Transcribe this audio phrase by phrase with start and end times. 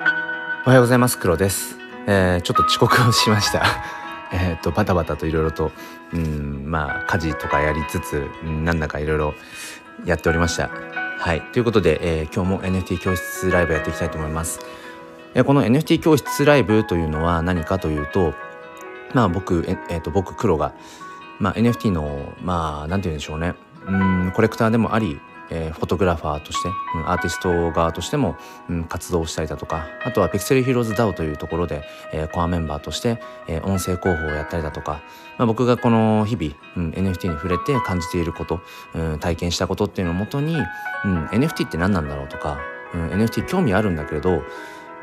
[0.68, 3.64] はようございます黒です、えー、ちょっと遅刻をしました。
[4.32, 5.72] えっとバタバタといろいろと
[6.12, 9.34] うんまあ家事とかやりつつなんだかいろいろ
[10.04, 10.70] やっておりました。
[11.18, 11.42] はい。
[11.52, 14.60] ということで、えー、今日も NFT 教室ライブやっていきたいと思います、
[15.34, 18.34] えー、この NFT 教室ライブというのは何かというと
[19.14, 20.74] まあ僕ええー、と僕黒が
[21.40, 23.56] まあ NFT のまあなんて言うんでしょうね。
[23.84, 28.36] うんコレクターでもありえー、フォトグラファーとして、うん、アーティスト側としても、
[28.68, 31.82] うん、活動したりだとかあとはピクセルヒーローズ DAO というところで、
[32.12, 35.00] えー、コアメンバーとして、えー、音声広報をやったりだとか、
[35.38, 38.60] まあ、僕がこの日々、うん、NFT に触れて感じていること、
[38.94, 40.56] うん、体験したことっていうのをもとに、
[41.04, 42.58] うん、NFT って何なんだろうとか、
[42.94, 44.42] うん、NFT 興味あるんだけれど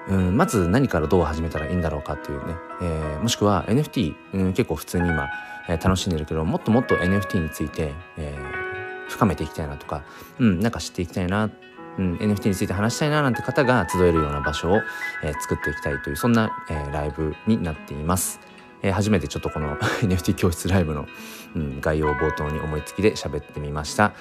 [0.08, 5.30] うん、まず何からどう始めたらいいんだろうかっていうね、えー、もしくは NFT、うん、結構普通に今、
[5.68, 8.65] えー、楽しんでるけどもっともっと NFT について、えー、
[9.10, 10.04] 深めていきたいなとか、
[10.40, 11.50] うん、なんか知っていきたいな、
[11.98, 14.82] うん、NFT について話したいななんて方が集えるような場所を、
[15.24, 18.40] えー、作っていきたいというそんな、えー、ライブになっています。
[18.82, 21.08] えー、初めてちょっとこの NFT 教室ライブの、
[21.56, 24.14] うん、概要を冒頭に思いつきで喋ってみました。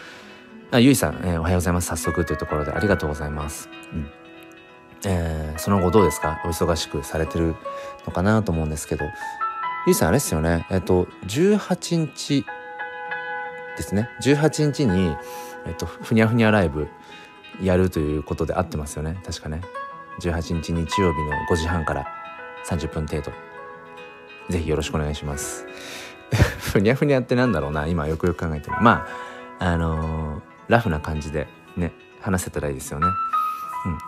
[0.71, 1.89] あゆいさん、えー、おはようございます。
[1.89, 3.69] 早速というところでありがとうございます。
[3.93, 4.09] うん
[5.07, 6.41] えー、その後どうですか？
[6.45, 7.55] お忙しくされてる
[8.07, 9.05] のかなと思うんですけど
[9.87, 12.47] ゆいさんあれですよねえっ、と18日
[13.77, 14.09] ですね。
[14.23, 15.17] 18日に、
[15.67, 16.89] えっと、ふにゃふにゃライブ
[17.63, 19.19] やるということで合ってますよね。
[19.25, 19.63] 確かね。
[20.21, 22.07] 18日日曜日の5時半から
[22.67, 23.33] 30分程度。
[24.49, 25.67] ぜひよろしくお願いします。
[26.59, 27.87] ふにゃふにゃってなんだろうな。
[27.87, 29.07] 今よくよく考えてるま
[29.59, 33.07] ああのー、ラフな感じでね話せたらいいですよね。
[33.87, 33.99] うん。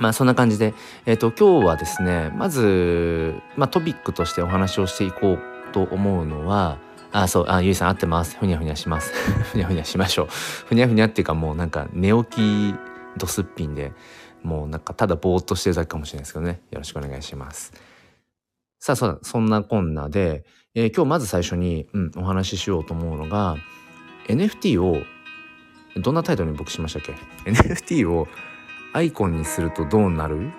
[0.00, 0.74] まあそんな感じで、
[1.06, 6.78] えっ、ー、と今日はですねまず、まあ、トピックとしてお話をしていこうと思うのは
[7.12, 8.36] あ、そう、あ、ゆいさん合ってます。
[8.38, 9.12] ふにゃふにゃします。
[9.52, 10.28] ふにゃふにゃしましょう。
[10.30, 12.74] ふにゃふにゃっていうかもうなんか寝起き
[13.18, 13.92] ドスッピンで、
[14.42, 16.62] もうなんかただぼーっとしてるだけかもしれないですけどね。
[16.70, 17.72] よろしくお願いします。
[18.80, 23.56] さあ、そそんなこんなで、えー、今日まず最初に、うん、お話ししようと思うのが、
[24.28, 25.02] NFT を、
[25.96, 27.12] どんなタイトルに僕しましたっけ
[27.50, 28.26] ?NFT を
[28.94, 30.50] アイコンにするとどうなる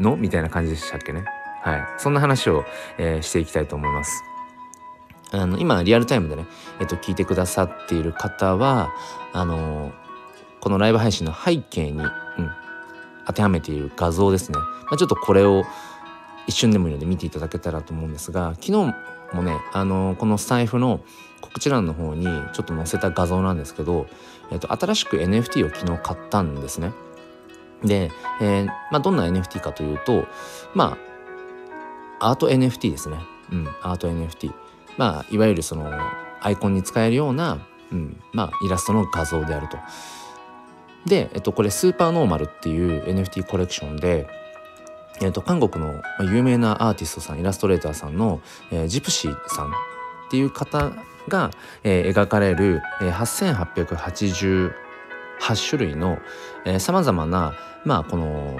[0.00, 0.16] の？
[0.16, 1.24] みたいな感じでしたっけね。
[1.62, 1.86] はい。
[1.98, 2.64] そんな話を、
[2.98, 4.33] えー、していきたいと思います。
[5.32, 6.46] あの今リアルタイムでね、
[6.80, 8.90] えっと、聞いてくださっている方は
[9.32, 9.92] あの
[10.60, 12.10] このライブ配信の背景に、うん、
[13.26, 15.64] 当てはめている画像ですね、まあ、ちょっとこれを
[16.46, 18.72] 一瞬でもいいので見ていただけたらと思うんですが昨日
[19.32, 21.00] もねあのこのスタイフの
[21.40, 24.06] 告知欄の方にちょっと載せた画像なんですけど、
[24.50, 26.92] えっと、新しく NFT を昨日買ったんですね。
[27.82, 28.10] で、
[28.40, 30.26] えーまあ、どんな NFT かというと
[30.74, 30.96] ま
[32.20, 33.18] あアート NFT ですね。
[33.52, 34.63] うん、アート NFT。
[34.96, 35.90] まあいわゆるその
[36.40, 39.78] アイコンに使えるような、うん、まあイラストの画像であると。
[41.06, 44.26] で、えっと、これスーパーノーマルっていう NFT コレクションで、
[45.20, 48.40] えっと、韓国の有名なアーティストさんイラストレーターさんの、
[48.70, 49.70] えー、ジプシーさんっ
[50.30, 50.92] ていう方
[51.28, 51.50] が、
[51.82, 54.72] えー、描かれる、えー、8888
[55.68, 56.18] 種類の
[56.78, 58.58] さまざまな、まあ、この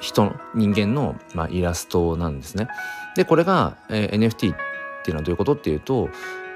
[0.00, 2.68] 人人間の、まあ、イラストなんですね。
[3.16, 4.54] でこれが、えー、NFT
[5.02, 6.08] っていうのはどういうことっていうと,、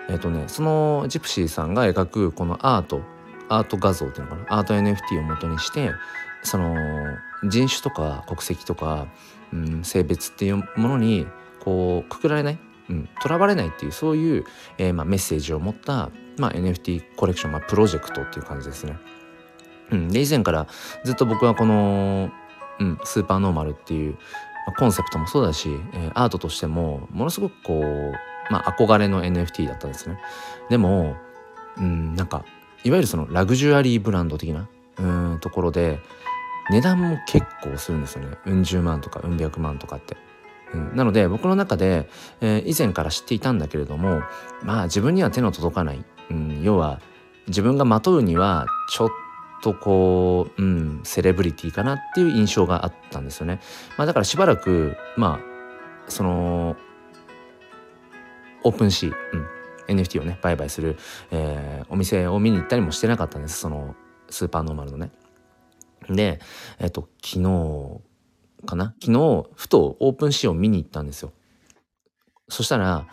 [0.08, 3.02] えーとね、そのジプシーさんが描くこのアート
[3.48, 4.58] アート画像っていうのかな？
[4.58, 5.90] アート NFT を元にして
[6.42, 6.74] その
[7.48, 9.06] 人種とか国籍とか、
[9.52, 11.26] うん、性別っていうものに
[11.60, 12.58] こうくくられない
[12.88, 14.44] うん、囚われないっていうそういう、
[14.78, 18.96] えーまあ、メッセージを持った、まあ、NFT コレクション、まあ、プロジェクトっていう感じですね。
[19.90, 20.66] うん、で以前から
[21.04, 22.30] ずっと僕はこの、
[22.80, 24.12] うん、スーパーノーマルっていう、
[24.66, 28.12] まあ、コンセプトもそうだし、えー、アートとしてもものすごくこう
[28.50, 30.18] まあ、憧れの NFT だったんですね。
[30.70, 31.16] でも、
[31.78, 32.44] うん、なんか、
[32.84, 34.68] いわゆるそのラグジュアリーブランド的な、
[34.98, 35.02] う
[35.34, 36.00] ん、ところで、
[36.70, 38.36] 値段も結構するんですよね。
[38.46, 40.16] うん十万とかうん百万とかって。
[40.74, 42.08] うん、なので僕の中で、
[42.40, 44.22] えー、以前から知っていたんだけれども
[44.64, 47.00] まあ自分には手の届かない、うん、要は
[47.46, 49.10] 自分がまとうにはちょっ
[49.62, 53.60] とこう、うん、セレブリティかなっていう印象があったんですよね。
[53.96, 56.76] まあ、だからしばらくまあその
[58.66, 59.12] OpenSea、
[59.88, 60.96] うん、NFT をね売買する、
[61.30, 63.60] えー、お店を見に行ったりもしてなかったんです。
[63.60, 63.94] その
[64.28, 65.12] スーパーノーマルのね。
[66.10, 66.40] で
[66.80, 68.00] えっ、と昨日
[68.66, 68.94] かな？
[69.00, 71.32] 昨日ふと OpenSea を見に行ったんですよ。
[72.48, 73.06] そしたら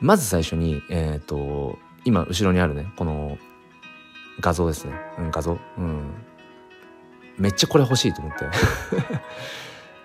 [0.00, 3.38] まず最初にえっ、と今後ろにあるねこの
[4.40, 6.12] 画像ですね、うん、画像、うん、
[7.38, 8.44] めっちゃこれ欲しいと思って。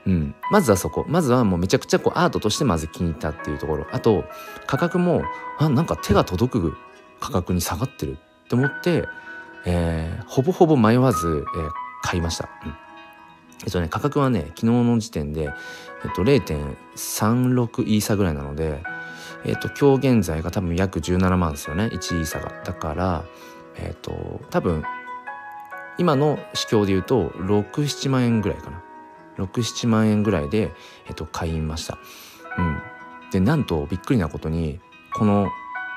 [0.06, 1.06] うん、まずはそこ。
[1.08, 3.86] まずはもうめちゃくちゃこうアートとしてまず気に入ったっていうところ。
[3.92, 4.26] あと
[4.66, 5.24] 価格も
[5.60, 6.78] あなんか手が届く
[7.20, 9.06] 価格に下がってるって思って、
[9.66, 11.72] えー、ほぼほぼ迷わず、えー、
[12.04, 12.50] 買いました。
[13.64, 15.50] えっとね価格はね昨日の時点で、
[16.04, 18.84] えっと、0.36イーサぐらいなので
[19.46, 21.86] えっと今日現在が多分約17万ですよね。
[21.86, 22.52] 1イーサが。
[22.64, 23.24] だから
[23.76, 24.84] えっと多分
[26.00, 28.82] 今の市況で言うと67万円ぐらいかな。
[29.38, 30.72] 67万円ぐらいで、
[31.08, 31.98] えっと、買いました。
[32.58, 32.82] うん、
[33.32, 34.80] でなんとびっくりなことに
[35.14, 35.50] この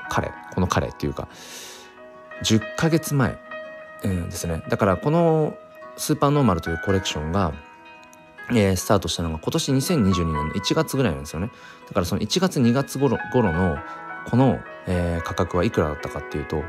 [0.09, 1.29] 彼この彼っていうか
[2.45, 3.39] 10ヶ月前、
[4.05, 4.63] うん、ですね。
[4.69, 5.57] だからこの
[5.97, 7.53] スーパーノーマルというコレクションが、
[8.51, 11.51] えー、スタートしたのが今年2022年の1月ぐらいなんですよね。
[11.87, 13.79] だからその1月2月頃頃の
[14.29, 16.63] この、えー、価格はいくらだったかっていうと,、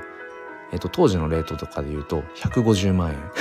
[0.72, 3.32] えーと、当時のレートとかで言うと150万円。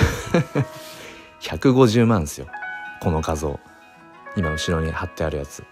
[1.41, 2.47] 150万ですよ。
[3.05, 3.61] この画像。
[4.35, 5.63] 今後ろに貼ってあるやつ。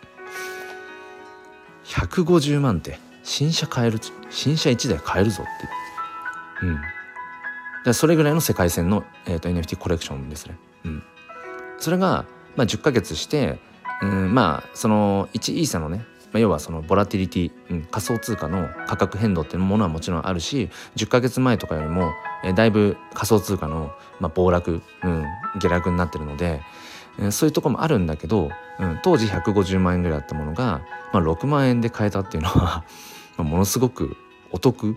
[1.84, 3.99] 150万って新車買える
[4.31, 6.70] 新車1台買えるぞってう。
[6.70, 6.81] ん。
[7.84, 10.58] だそれぐらいの世界線の、えーと、NFT コレクションですね。
[10.84, 11.02] うん。
[11.79, 13.58] それが、まあ、10ヶ月して
[14.02, 22.11] うんまあその1イーサのねまあ、要はそのボラティリティ、うん、仮想通貨の価格変動っていうものはもちろんあるし10ヶ月前とかよりも、
[22.43, 25.26] え、だいぶ仮想通貨の、まあ、暴落、うん、
[25.61, 26.62] 下落になってるので、
[27.31, 30.82] そういうとこもあるんだけど、うん、当時150万円ぐらいだったものが、
[31.12, 32.85] まあ、6万円で買えたっていうのは
[33.37, 34.17] まあものすごく
[34.50, 34.97] お得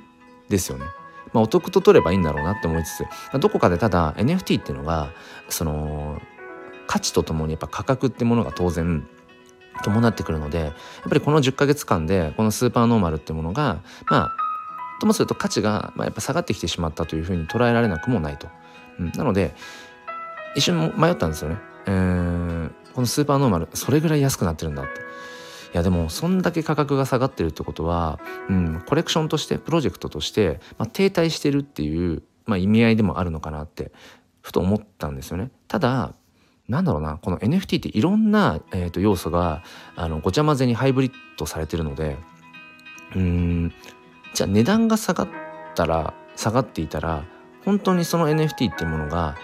[0.49, 0.85] ですよね。
[1.33, 5.09] まあ、お得と取ればいいんだろうなって思いつつどこかでただ NFT っていうのが
[5.49, 6.21] その
[6.87, 9.05] 価値とともにやっぱ価格ってものが当然
[9.83, 10.73] 伴ってくるのでやっ
[11.09, 14.31] ぱりこの10ヶ月間でこのスーパーノーマルってものがまあ
[15.01, 18.47] ともすると価値がまあやっぱ下がってきてしまったというふうに捉えられなくもないと。
[18.99, 19.53] うん、なので
[20.55, 21.57] 一瞬迷ったんですよね。
[21.87, 25.05] えー、このスーパーノーマルそれぐらい安くなってるんだって。
[25.73, 28.17] いやでもそんだけ価格が下がってるってことは、
[28.49, 33.91] うん、コレクションとしてプロジェクトとして、まあ、停滞してるっていう、まあ、意味合いでもあるのかなって
[34.41, 35.51] ふと思ったんですよね。
[35.67, 36.13] ただ
[36.69, 39.63] なんだろうなこの NFT っていろんな、えーと、要素が
[39.97, 42.17] あのごちゃ混ぜにハイブリッドされてるので
[43.15, 43.73] うん
[44.33, 45.27] じゃあ値段が下がっ
[45.75, 47.25] たら下がっていたら
[47.65, 49.35] 本当にその NFT っていうものが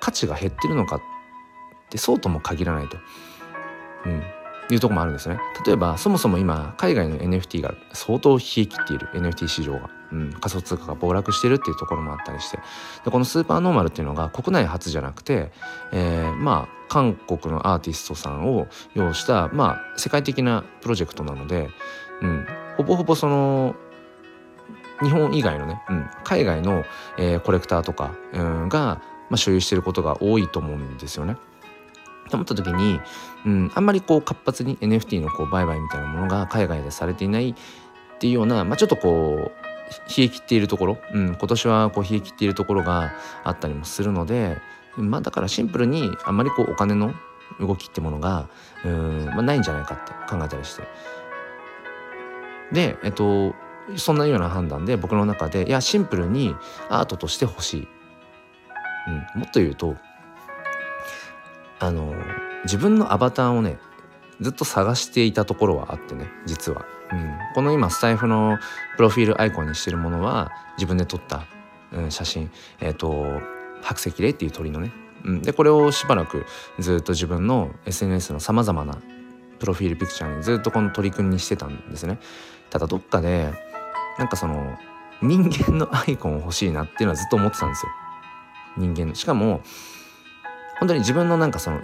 [0.00, 1.00] 価値が減ってるのかっ
[1.94, 2.98] てそうとも限らないと、
[4.04, 4.22] うん、
[4.70, 5.38] いうとこもあるんですね。
[5.64, 9.08] 例えばそもそも今海外の NFT が相当冷え切っている。
[9.14, 12.58] NFT 市場が、うん、仮想通貨が暴落してるっていうところもあったりして。
[13.04, 15.52] でこのスーパーノーマルっていうのが国内初じゃなくて、
[15.92, 21.68] えー、まあ韓国のアーティストさんを要した、まあ、世界的なプロジェクトなので、
[22.20, 23.74] うん、ほぼほぼその
[25.00, 26.84] 日本以外のね、うん、海外の、
[27.18, 29.00] えー、コレクターとか、うん、が
[29.30, 31.36] まあ、所有してることが多いと思うんですよね。
[32.34, 33.00] と思った時に、
[33.46, 37.54] うん、あんまりこう活発に NFT のこう売買みたいなものが海外でされていないっ
[38.18, 39.64] ていうような、まあ、ちょっとこう
[40.16, 43.12] 冷え切っているところ、うん、今年はこう冷え切っているところが
[43.44, 44.58] あったりもするので、
[44.96, 47.14] まあ、だからシンプルにあんまりこうお金の
[47.60, 48.48] 動きってものが
[48.84, 50.82] うん、まあ、ないんじゃないかって考えたりして。
[52.72, 53.54] でえっと
[53.96, 56.56] そんなような判断で僕の中でいやシンプルに
[56.88, 57.88] アートとして欲しい。
[59.06, 59.96] うん、もっと言うと
[61.84, 62.14] あの
[62.64, 63.76] 自分のアバターをね
[64.40, 68.58] ずっと探していたところはあってね実は、うん、この今スタイフの
[68.96, 71.46] プロフィールアイコンにしてるものは自分で撮った、
[71.92, 72.50] うん、写真。
[72.80, 73.26] えっ、ー、と
[73.82, 74.92] 白石霊っていう鳥のね、
[75.24, 76.46] うん、でこれをしばらく
[76.78, 78.98] ずっと自分の SNS のさまざまな
[79.58, 82.18] プロフィールピクチャーにずっとこの取り組みにしてたんですね。
[82.70, 83.52] ただどっかで
[84.18, 84.78] なんかその
[85.20, 87.92] 人間のアイコン欲しいなっていうのはずっと思ってたんですよ。
[88.78, 89.60] 人間しかも
[90.78, 91.80] 本当に自分のなんかその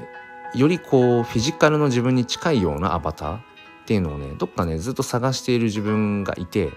[0.54, 3.40] よりこうフィジカルの自分に近いようなアバターっ
[3.86, 6.70] ていうのをねどっかねずっと探している自分がいて、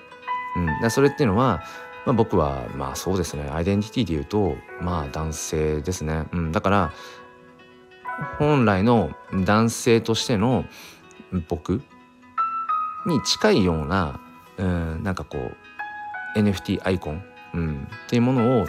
[0.55, 1.63] うん、だそれっていうのは、
[2.05, 3.49] まあ、僕はまあそうですね。
[3.51, 6.93] アイデンティティで言うとまあ男性ですね、うん、だから
[8.37, 9.11] 本来の
[9.45, 10.65] 男性としての
[11.47, 11.81] 僕
[13.07, 14.19] に近いような、
[14.57, 15.37] うん、なんかこ
[16.35, 18.67] う NFT アイコン、うん、っていうものを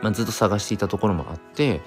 [0.00, 1.80] まあ、ずっと探していたところもあって、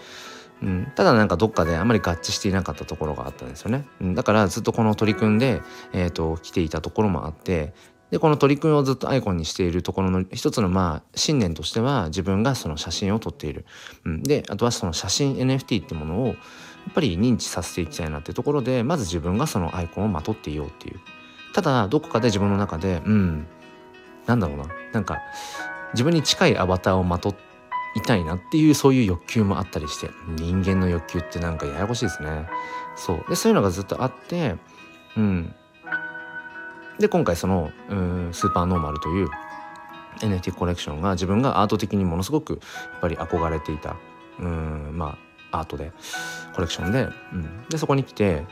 [0.62, 5.62] うん、ただなんかどっかであまり合致していなかったところがあったんですよね、うん、だからずっとこの取り組んで、
[5.94, 7.74] えーと、来ていたところもあって
[8.12, 13.66] でこの取り組みをずっとアイコンにしているところの一つのまあ信念としては自分がその写真を撮っている、
[14.06, 21.00] うん、であとはその写真 NFT ってものをやっぱり認知させていきたいなってところでまず自分がそのアイコンをまとっていようっていう。
[21.54, 23.48] ただどこかで自分の中でうん。
[24.28, 24.68] なんだろうな。
[24.94, 25.20] なんか
[25.94, 27.45] 自分に近いアバターをまとって
[27.96, 32.48] いたいなっていうそういう欲求もあったりして人間の欲求ってなんかややこしいですね。
[32.96, 33.26] そう。
[33.30, 34.56] でそういうのがずっとあって
[35.18, 35.56] うん。
[37.00, 39.30] で今回そのうんスーパーノーマルという
[40.20, 43.98] NFT コレクションが自分がアート的にものすごくやっぱり憧れていた
[44.40, 45.18] うんま
[45.52, 45.92] あアートで
[46.54, 48.46] コレクションで,、うん、でそこに来て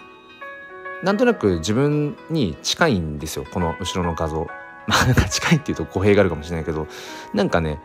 [1.04, 3.46] なんとなく自分に近いんですよ。
[3.54, 4.48] この後ろの画像。
[4.88, 6.88] まあ近いっていうと語弊があるかもしれないけど
[7.34, 7.80] なんかね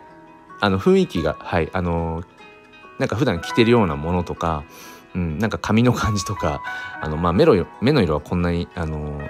[0.61, 2.23] あの雰囲気がはいあの
[2.99, 4.65] なんか普段着てるようなものとか、
[5.15, 6.61] うん、なんか髪の感じとか
[7.01, 9.21] あの、まあ、目の目の色はこんなにあの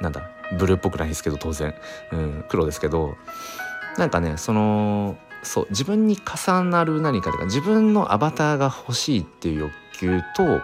[0.00, 1.74] なんだブルーっぽくないですけど当然、
[2.12, 3.16] うん、黒ですけど
[3.98, 10.60] なんかねそのそう自分に重なる何かとか自分のアバターが欲しいっていう欲求と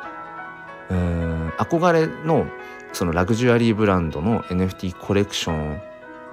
[0.90, 2.46] うん憧れの
[2.92, 5.80] そのラグジュアリーブランドの NFT コレクション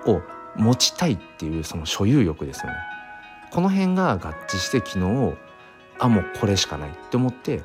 [0.06, 0.22] を
[0.56, 2.95] 持ちたいっていうその所有欲ですよね。
[3.56, 4.18] この辺が合
[4.50, 5.34] 致して昨日
[5.98, 7.64] あもうこれしかないって思って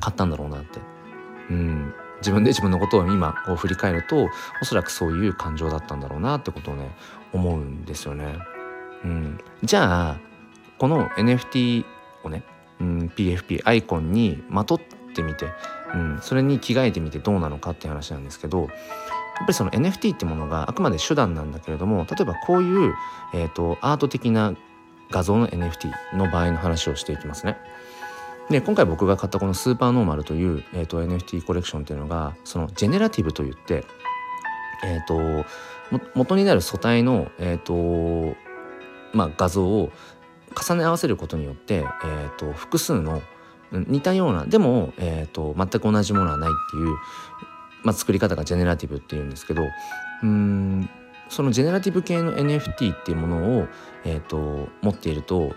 [0.00, 0.80] 買ったんだろうなって。
[1.50, 4.28] うん自分で自分のことを今こう振り返ると
[4.60, 6.90] おそらくそういう感情だったんだろうなってことをね
[7.32, 8.38] 思うんですよね。
[9.04, 10.20] うん、じゃあ
[10.78, 11.84] この NFT
[12.24, 12.42] をね、
[12.80, 14.80] うん、PFP アイコンにまとっ
[15.14, 15.52] てみて、
[15.94, 22.94] うん、それに着替えてみてどうなのかっていう話なんですけどやっぱりその NFT ってものがあくまで手段なんだけれども例えばこういう、
[23.34, 24.54] えーと、アート的な
[25.10, 27.56] 画像の NFT の場合の話をしていきますね。
[28.50, 33.84] で今回僕が買ったこのスーパーノーマルという、えーと、NFT コレクションっていうのがそのジェネラティブといって、
[34.84, 35.44] えーと、
[36.14, 38.36] 元になる素体の、えーと
[39.12, 39.90] まあ、画像を
[40.56, 43.22] 重ね合わせることによって、えー、と複数の
[43.70, 46.86] 似たようなでも、えー、と全く同じものはないっていう、
[47.82, 49.62] まあ、作り方がジェネラティブっていうんですけど
[50.22, 50.88] うん
[51.28, 53.66] そのジェネラティブ系の NFT っていうものを、
[54.04, 55.54] えー、と持っていると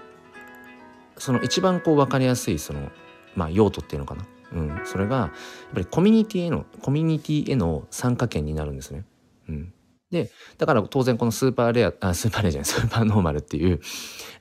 [1.18, 2.92] その一番こう分かりやすいその、
[3.36, 5.30] まあ、用途っていうのかな、うん、それがやっ
[5.74, 9.06] ぱりコミュニティへのコミュニティへの参加権になるんですね。
[9.48, 9.74] うん、
[10.10, 13.80] でだから当然このスーパーレアあスーパーレアじゃないスーパーノーマルっていう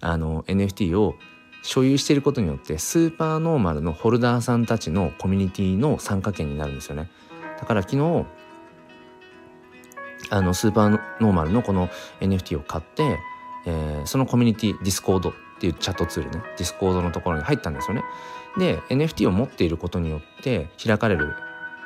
[0.01, 1.15] あの NFT を
[1.63, 7.11] 所有していることによってスーパーノーマルのホルダーさんたちのコミュニティの参加権になるんですよね。
[7.61, 8.27] だから昨日
[10.31, 11.89] あのスーパーノーマルのこの
[12.21, 13.19] NFT を買って、
[13.67, 18.03] えー、そのコミュニティディスコードっていうチャットツールねディスコードのところに入ったんですよね。
[18.59, 21.35] で NFT を持っていることによって開かれる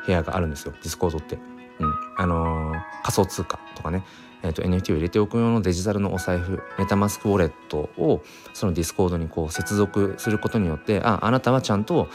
[0.06, 1.38] 部屋があるんですよディスコードって。
[1.80, 4.04] うんあのー、仮想通貨とかね、
[4.44, 8.22] えーと、NFT を入れておく用のデジタルのお財布 MetaMask ウォレットを
[8.52, 12.08] そのディスコードにこう接続することによってああなたはちゃんと、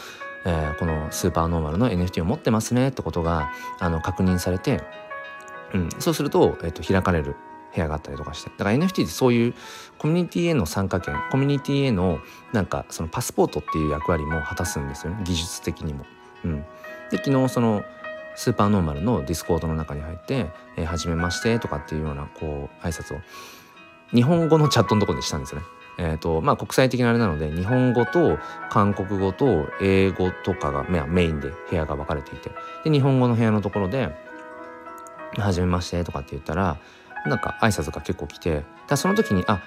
[0.46, 4.80] えー、このスーパーノーマルの NFT を持ってますねってことがあの確認されて、
[5.74, 7.36] うん、そうすると,、えーと開かれる
[7.74, 8.50] 部屋があったりとかして。
[8.50, 9.54] だから NFT ってそういう
[9.98, 12.18] コミュニティへの参加権コミュニティへの
[12.52, 15.22] なんかそのパスポートっていう役割も果たすんですよね。
[15.24, 16.04] 技術的にも。
[16.44, 16.64] うん、
[17.10, 17.84] で昨日その
[18.34, 23.20] スーパーノーマルのディスコードの中に入って「えー、はじめまして」とかっていうようなこう挨拶を
[24.12, 25.66] 日本語のチャットのとこでしたんですよね。
[25.98, 28.38] えーとまあ、国際的なあれなので日本語と
[28.70, 32.50] 韓国語と英語とかがメインで部屋が分かれていて。
[32.84, 34.16] で日本語の部屋のところで
[35.36, 36.78] 「はじめまして」とかって言ったら
[37.26, 39.62] なんか挨拶が結構来てだその時にあ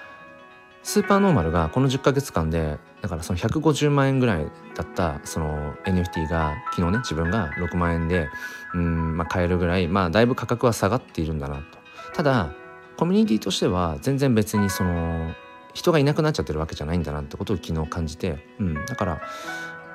[0.82, 8.28] スーパーノーマルがこの10ヶ月間でだからその150万円ぐらいだったその NFT が昨日ね自分が6万円で
[8.74, 11.78] うん、まあ、買えるぐらいまあだいぶ価格は下がっているんだなと。
[12.14, 12.52] ただ
[12.96, 15.34] コミュニティとしては全然別にその
[15.72, 19.20] 人がいなくなっちゃってるわけじゃないんだなってことを昨日感じて、うん、だから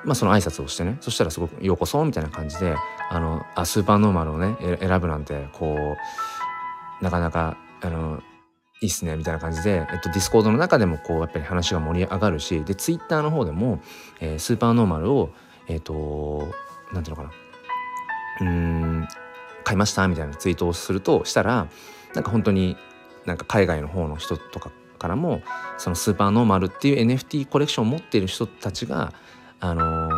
[0.04, 0.96] まあその挨拶をしてね。
[1.00, 2.74] そしたらすごく「ようこそ」みたいな感じで
[3.10, 5.96] あのあスーパーノーマルをね選ぶなんてこ
[7.00, 8.22] うなかなかあの
[8.82, 13.82] いいっすねみたいな感じで、えっと、ディスコードの中でもこうやっぱり話が盛り上がるしでツイッターの方でも、
[14.20, 15.30] えー、スーパーノーマルを
[15.68, 16.48] えっ、と
[16.92, 17.30] なんていうのかな。
[18.40, 19.08] うん
[19.64, 21.68] 買いましたみたいなツイートをするとしたら
[22.14, 22.76] なんか本当に
[23.26, 25.42] なんか海外の方の人とかからも
[25.78, 29.12] そのスーパーノーマルっていう NFT コレクションを持っている人たちが
[29.60, 30.10] あの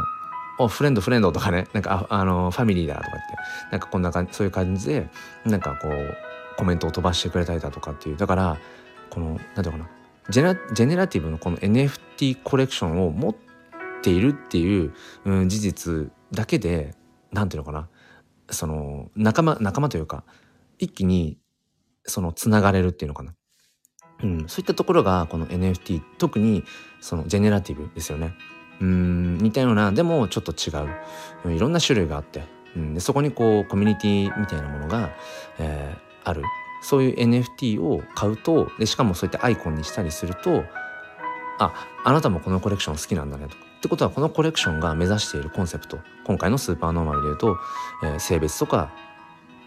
[0.58, 3.36] おフレンドフレンドとかねなんかあのファミリーだとか言って
[3.72, 5.08] なんかこんな感じそういう感じで
[5.44, 6.16] なんかこう
[6.56, 8.58] コメントを飛ばしてくれたりだとかっていうだから
[9.10, 9.90] この何て言うかな
[10.30, 13.34] ジェネジェネラティブのこの NFT コレクションを持っ
[14.02, 14.94] ているっていう、
[15.24, 16.94] うん、事実だけで
[17.32, 17.88] 何て言うのかな
[18.50, 20.24] その仲間仲間というか
[20.78, 21.38] 一気に
[22.04, 23.34] そのつながれるっていうのかな、
[24.22, 26.64] うん、そういったところがこの NFT 特に
[27.00, 28.34] そのジェネラティブですよね。
[28.82, 30.74] うん似たようなでもちょっと違
[31.48, 31.54] う。
[31.54, 32.44] いろんな種類があって、
[32.76, 35.10] うん、でそこにこうコミュニティみたいなものが、
[35.58, 36.42] えー、ある。
[36.82, 40.64] そういう NFT を買うとでしかもそういったアイコンにしたりすると
[41.60, 41.72] あ
[42.02, 43.54] あなたもこのコレクション好きなんだねと。
[43.54, 46.00] ってことはこのコレクションが目指しているコンセプト。
[46.24, 47.56] 今回のスーパーノーマルで言うと、
[48.02, 48.90] えー、性別とか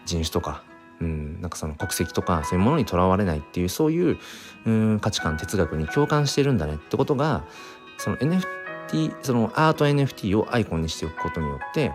[0.04, 0.62] 人種とか
[1.00, 4.18] うん、なんかその国籍とかそういうものにとらわれないっていうそういう
[4.64, 7.44] うん価値観哲学に共感してるんだねってことが
[7.98, 11.92] その NFT NFT そのアート NFT をアイコンにしておくことによって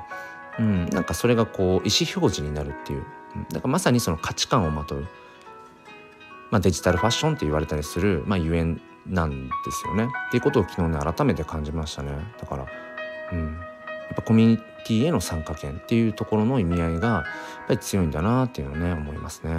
[0.60, 1.79] うん、なんかそれがこう意思
[2.15, 3.05] 表示になるっていう、
[3.36, 5.07] うん、だからまさにその価値観をまとう、
[6.51, 10.07] まあ、デジタルファッションって言われたりする、まあ、ゆえんなんですよね。
[10.27, 12.12] っていうことを昨日ね改めて感じましたね。
[12.39, 12.65] だから、
[13.31, 13.53] うん、や
[14.12, 17.24] っぱコミュニティへの参加権っていうところの意味合いがやっ
[17.67, 19.53] ぱり強いんだなっていうのね思いますね。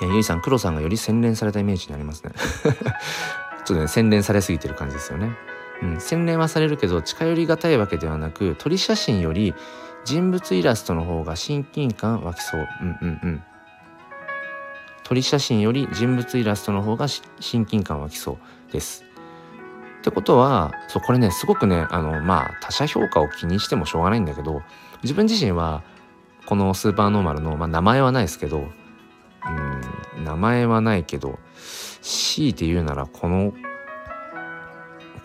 [0.00, 2.32] いやゆいさん黒さんがより洗練されたイメージになりますね。
[3.66, 5.36] ちょっとね洗練されすぎてる感じですよね。
[5.82, 9.54] うん、洗練はされるけど近寄りがたいわけではなく鳥写真より
[10.04, 12.68] 人物イラストの方が親近感湧きそう。
[12.82, 13.42] うんうんうん。
[15.04, 19.04] 鳥写真より人物イラストの方が親近感湧きそうです。
[20.00, 24.62] ってことはそうこれねすごくねあのまあ他者評価を気にしてもしょうがないんだけど
[25.02, 25.82] 自分自身は
[26.46, 31.38] このスーパーノーマルの、まあ、名前はないですけどうん名前はないけど
[32.00, 33.52] 強いて言うならこの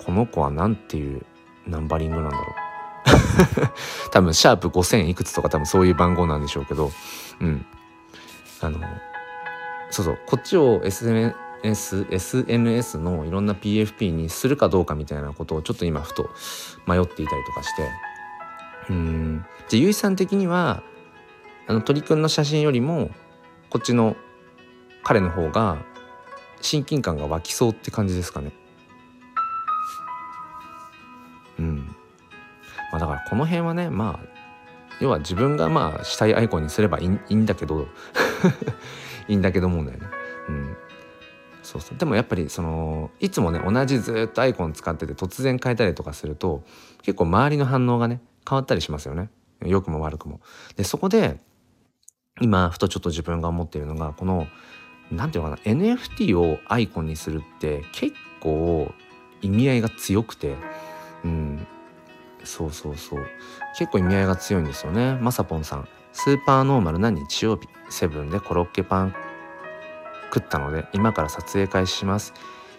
[0.06, 1.26] この子は何ていう
[1.68, 2.66] ナンバリングなんだろう。
[4.12, 6.92] 多分シャープ5000いくつとか多分そういう番号なんでしょうけど。
[7.40, 7.66] うん。
[8.62, 8.80] あの
[9.90, 10.20] そうそう。
[10.28, 16.30] こっちを SNS SNS のいろんな PFP にするかどうかみたいなことをちょっと今ふと
[16.86, 17.90] 迷っていたりとかして。
[18.90, 19.46] うん。
[19.68, 20.84] じゃあゆいさん的には
[21.68, 23.10] あの鳥くんの写真よりも
[23.72, 24.16] こっちの
[25.04, 25.78] 彼の方が
[26.62, 28.52] 親近感が湧きそうって感じですかね。
[31.60, 31.96] うん
[32.92, 34.36] まあだからこの辺はねまあ
[35.00, 37.88] 要は自分がまあしたいアイコンにすればいいいんだけど
[39.28, 40.08] いいんだけど思うんだよね。
[40.48, 40.78] うん、
[41.64, 46.64] そうそうでもやっぱりそのいつもね同じずっとアイコン使ってて突然変えたりとかすると
[47.02, 49.30] 結構周りの反応がね変わったりしますよね
[49.64, 50.40] 良くも悪くも。
[50.76, 51.40] でそこで
[52.42, 54.48] 今ふとちょっと自分が思っているのがこの
[55.12, 58.94] 何て言うのかな NFT をアイコンにするって結構
[59.42, 60.56] 意味合いが強くて、
[61.26, 61.68] うん、
[62.44, 63.26] そうそうそう。
[63.78, 65.18] 結構意味合いが強いんですよね。
[65.20, 65.88] まさぽんさん。
[66.14, 67.68] スーパーノーマルな日曜日。
[67.90, 69.16] セブンでコロッケパン
[70.34, 72.34] 食ったので今から撮影開始します。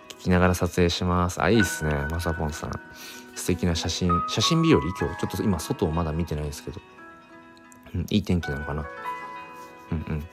[0.08, 1.42] 聞きながら撮影します。
[1.42, 1.92] あいいっすね。
[2.10, 2.70] まさぽんさん。
[3.34, 4.10] 素敵な写真。
[4.28, 4.80] 写真日和？
[4.80, 4.98] 今日。
[4.98, 6.80] ちょっと今外をまだ見てないですけど、
[7.94, 8.86] うん、いい天気なのかな。
[9.92, 10.24] うんうん。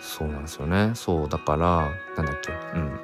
[0.00, 0.92] そうなんですよね。
[0.94, 2.52] そうだからなんだっけ。
[2.52, 3.00] うん。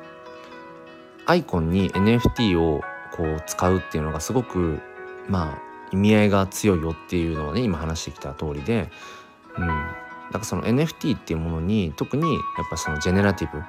[1.26, 4.80] アイコンに NFT をこう使うっていうのがすごく
[5.28, 5.58] まあ
[5.92, 8.90] 意味合いが強いよっていうのをね今話してきた通りで、
[9.56, 9.72] うん、だ
[10.32, 13.62] からその NFT っていうものに特にやっぱそのジェネラティブ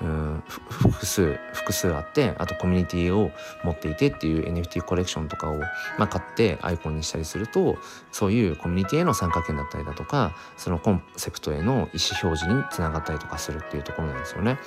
[0.00, 3.32] うん複数複数あってあとコミュニティを
[3.64, 5.58] 持っていてっていう NFT コレクションとかを、
[5.98, 7.76] まあ、買ってアイコンにしたりすると
[8.12, 14.58] そういうコミュニティへの参加権だったりだとかそのコンセプトへの意思表示につながったりとかするっていうところなんですよね。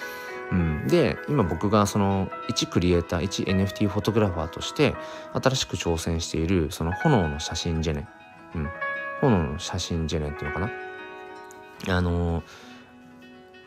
[0.51, 4.95] うん、で今僕がその一クリエイター一 NFT フォトグラファーとして
[5.33, 8.07] 新しく挑戦しているその炎の写真ジェネ、
[8.55, 8.69] うん、
[9.21, 10.71] 炎の写真ジェネっていうのかな。
[11.97, 12.43] あの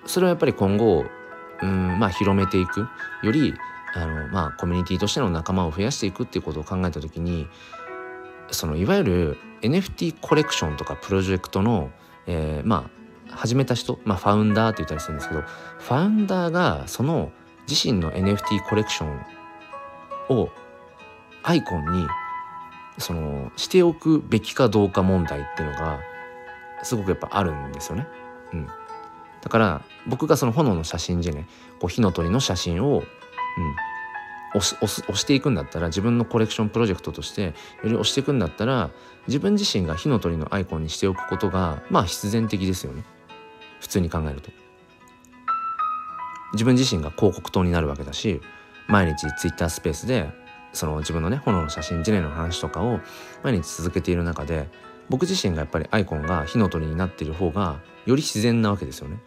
[0.06, 1.04] それはやっぱり今後
[1.62, 2.86] うんまあ広めていく
[3.22, 3.54] より
[3.94, 7.48] あのまあコミュニティとしての仲間を増やしていくっていうことを考えた時に
[8.50, 11.90] そのいわゆる NFT コレクションとかプロジェクトの、
[12.26, 17.32] えー、まあ始めた人、まあ、ファウンダーって言ったりするんですけどファウンダーがその
[17.68, 20.50] 自身の NFT コレクションを
[21.42, 22.06] アイコンに
[22.98, 26.00] そのしておくべきかどうか問題っていうのが
[26.82, 28.06] すごくやっぱあるんですよね。
[28.52, 28.66] うん、
[29.42, 31.46] だから僕がその炎の写真でね
[31.80, 33.04] こう火の鳥の写真を、うん、
[34.54, 37.52] 押し押押していくんだったら自分のコレクションプロジェクトとしてよ
[37.84, 38.90] り押していくんだったら
[39.26, 43.02] 自分自身が火の鳥のアイコンにしておくことがまあ必然的ですよね。
[43.84, 44.50] 普通に考えると
[46.54, 48.40] 自分自身が広告塔になるわけだし
[48.88, 50.30] 毎日ツイッタースペースで
[50.72, 53.00] その自分のね炎の写真ジネの話とかを
[53.42, 54.68] 毎日続けている中で
[55.10, 59.18] 僕自身がやっぱりアイコンが火の鳥になっている方がより自然なわけですよね。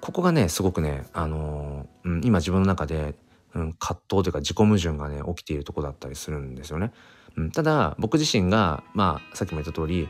[0.00, 3.14] ここがねすごくね、あのー、うん、今自分の中で、
[3.54, 6.90] うん、葛藤というか自己矛盾がね起きているとこだったりするんですよね。
[7.36, 10.08] うん、ただ僕自身がまあさっきも言った通り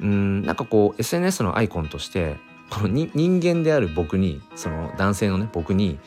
[0.00, 2.36] うんなんかこう SNS のアイコンとして
[2.70, 5.98] この人間である僕にその男性のね僕に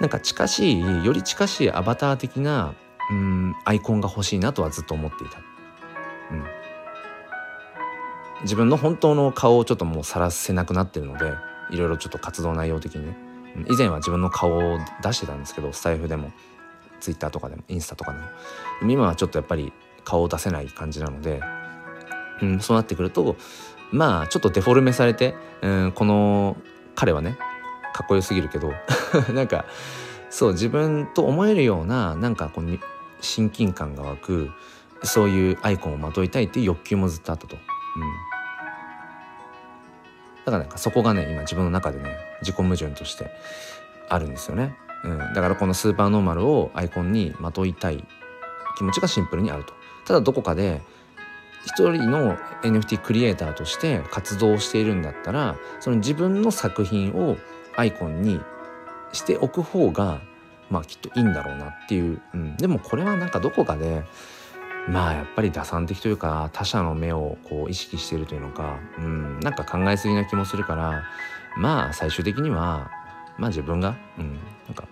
[0.00, 2.74] なんか近しいより近しいアバター的な
[3.10, 5.38] うんアイコンが欲しいなとはずっと思っていた。
[6.30, 6.44] うん、
[8.42, 11.34] 自分の本当の顔をちょっともう晒せなくなってるので
[11.70, 13.16] いろいろちょっと活動内容的にね。
[13.68, 16.32] 以前は自分の顔を出してたんですけどスタイフでも
[17.00, 19.72] ツイッターとかでもインスタとかでも今はちょっとやっぱり
[20.04, 21.40] 顔を出せない感じなので
[22.42, 23.36] うん、そうなってくると
[23.90, 26.56] まあちょっとデフォルメされて、うん、この
[26.94, 27.38] 彼はね
[27.94, 28.72] かっこよすぎるけど
[29.32, 29.64] なんか
[30.30, 32.80] そう自分と思えるようななんかこう
[33.20, 34.50] 親近感が湧く
[35.02, 37.56] そういうアイコンをまといたいっていう欲求もずっとあったと。
[37.56, 38.34] うん
[40.44, 43.30] だからなんかそこがね今自分の中でね自己矛盾として
[44.08, 44.76] あるんですよね。
[45.02, 48.04] うん、だからこのスーパーノーマルをアイコンにまといたい
[48.76, 49.72] 気持ちがシンプルにあると。
[50.06, 50.82] ただどこかで
[51.66, 57.36] 一人の NFT クリエイターとして活動しているんだったらその自分の作品を
[57.76, 58.40] アイコンに
[59.12, 60.20] しておく方が
[60.70, 64.04] まあきっといいんだろうなっていう、うん、でもこれはなんかどこかで
[64.88, 71.04] まあやっぱり打算的というか他者の目をこう意識しているというのか、うん、なんか考えすぎな気もするから
[71.56, 72.90] まあ最終的には
[73.38, 74.86] まあ自分が、うん、なんか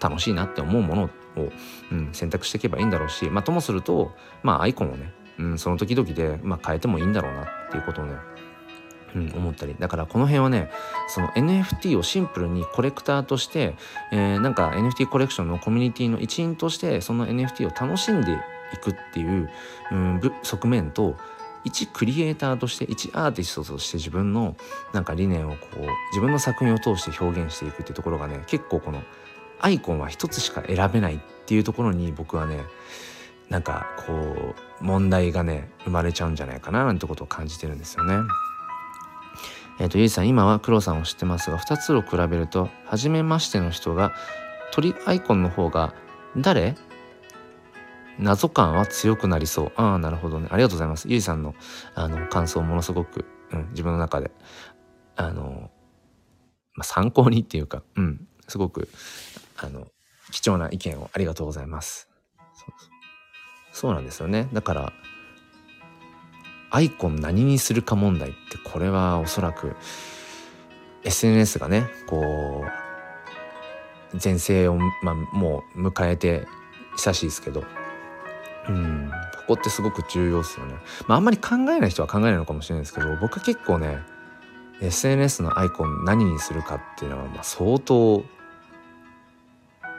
[0.00, 1.08] 楽しいなって思うものを、
[1.90, 8.14] うん、選択していけばいいんだろうしまあともするとまあアイコンをね、うん、その時々で、まあ、変えてもいいんだろうなっていうことをね
[9.14, 9.76] うん、思ったり。
[9.78, 10.70] だからこの辺はね
[11.08, 13.74] その NFT をシンプルにコレクターとして、
[14.10, 18.32] えー、なんか NFT コレクションのコミュニティの一員としてその NFT を楽しんで
[18.72, 19.50] いくっていう、
[19.90, 21.16] うん、側面と
[21.64, 24.56] 一クリエイターとして一アーティストとして自分の
[24.92, 25.78] なんか理念をこう
[26.10, 29.02] 自分の作品を通して表現していくっていうところがね結構この
[29.60, 32.64] アイコンは一つしか選べないっていうところに僕はね
[33.48, 38.14] なんかこう問題がね生まれちゃうんじゃないかななんてことを感じてるんですよね。
[39.78, 44.12] えっ、ー、と、ゆいさん、今は黒さんを知ってますが、2つを比べると、初めましての人が、
[44.70, 45.94] 鳥アイコンの方が、
[46.36, 46.76] 誰？
[48.18, 49.72] 謎感は強くなりそう。
[49.76, 50.48] ああ、なるほどね。
[50.50, 51.08] ありがとうございます。
[51.08, 51.54] ゆいさんの、
[51.94, 54.30] あの、感想ものすごく、うん、自分の中で、
[55.16, 55.70] あの、
[56.74, 58.88] まあ、参考にっていうか、うん、すごく、
[59.56, 59.88] あの、
[60.30, 62.11] 貴重な意見をありがとうございます。
[63.72, 64.48] そうなんですよね。
[64.52, 64.92] だから、
[66.70, 69.76] アイコン何にするか問題ってこれはおそらく
[71.04, 72.64] SNS がねこ
[74.14, 76.46] う全盛を、まあ、もう迎えて
[76.96, 77.64] 久しいですけど
[78.68, 80.76] うんここってすごく重要ですよね。
[81.08, 83.98] まああんまり考えない人は考えないのかもしれないですけど僕は結構ね
[84.80, 88.24] SNS のアイコン何にするかっていうのはまあ相当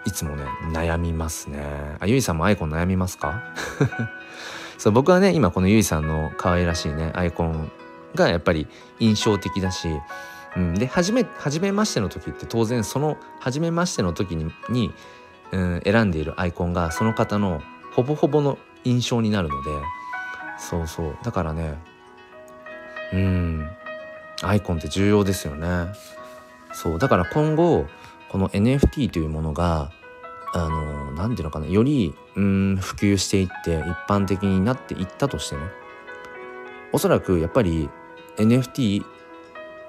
[0.06, 1.64] いつもね悩みますね。
[2.00, 3.42] あゆいさんもアイコン悩みますか？
[4.78, 7.72] そう僕はね今このゆいさんの可愛らしいねアイコン
[8.16, 8.68] がやっぱり
[9.00, 9.88] 印象的だし、
[10.58, 14.94] うん、で初め初めましての時って当然その初めましての時にに、
[15.52, 17.62] うん、選んでいるアイコンがその方の
[17.94, 19.70] ほぼほぼの印象になるので
[20.58, 21.78] そうそうだからね
[23.14, 23.70] うん
[24.42, 25.94] アイコンって重要ですよね
[26.74, 27.86] そうだから今後
[28.34, 29.92] この NFT というものが
[30.56, 35.62] あの何て言うのかなよりうん普及していって一般的になっていったとしてね
[36.92, 37.92] おそらくやっぱり
[38.38, 39.04] NFT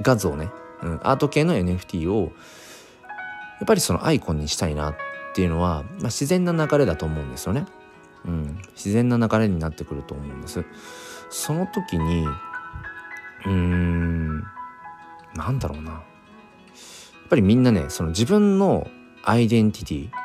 [0.02, 0.50] 画像ね、
[0.82, 2.28] うん、アート系の NFT をや
[3.64, 4.96] っぱりそのアイコンにしたいなっ
[5.34, 7.64] ていうのは、まあ、自然な流れだと思うんですよね。
[8.26, 10.64] うん、自然な流れになってくると思うんです。
[11.30, 14.40] その時にうーん
[15.34, 16.02] なんだろうな
[17.24, 18.88] っぱりみんなねその自分の
[19.22, 20.24] アイデンティティ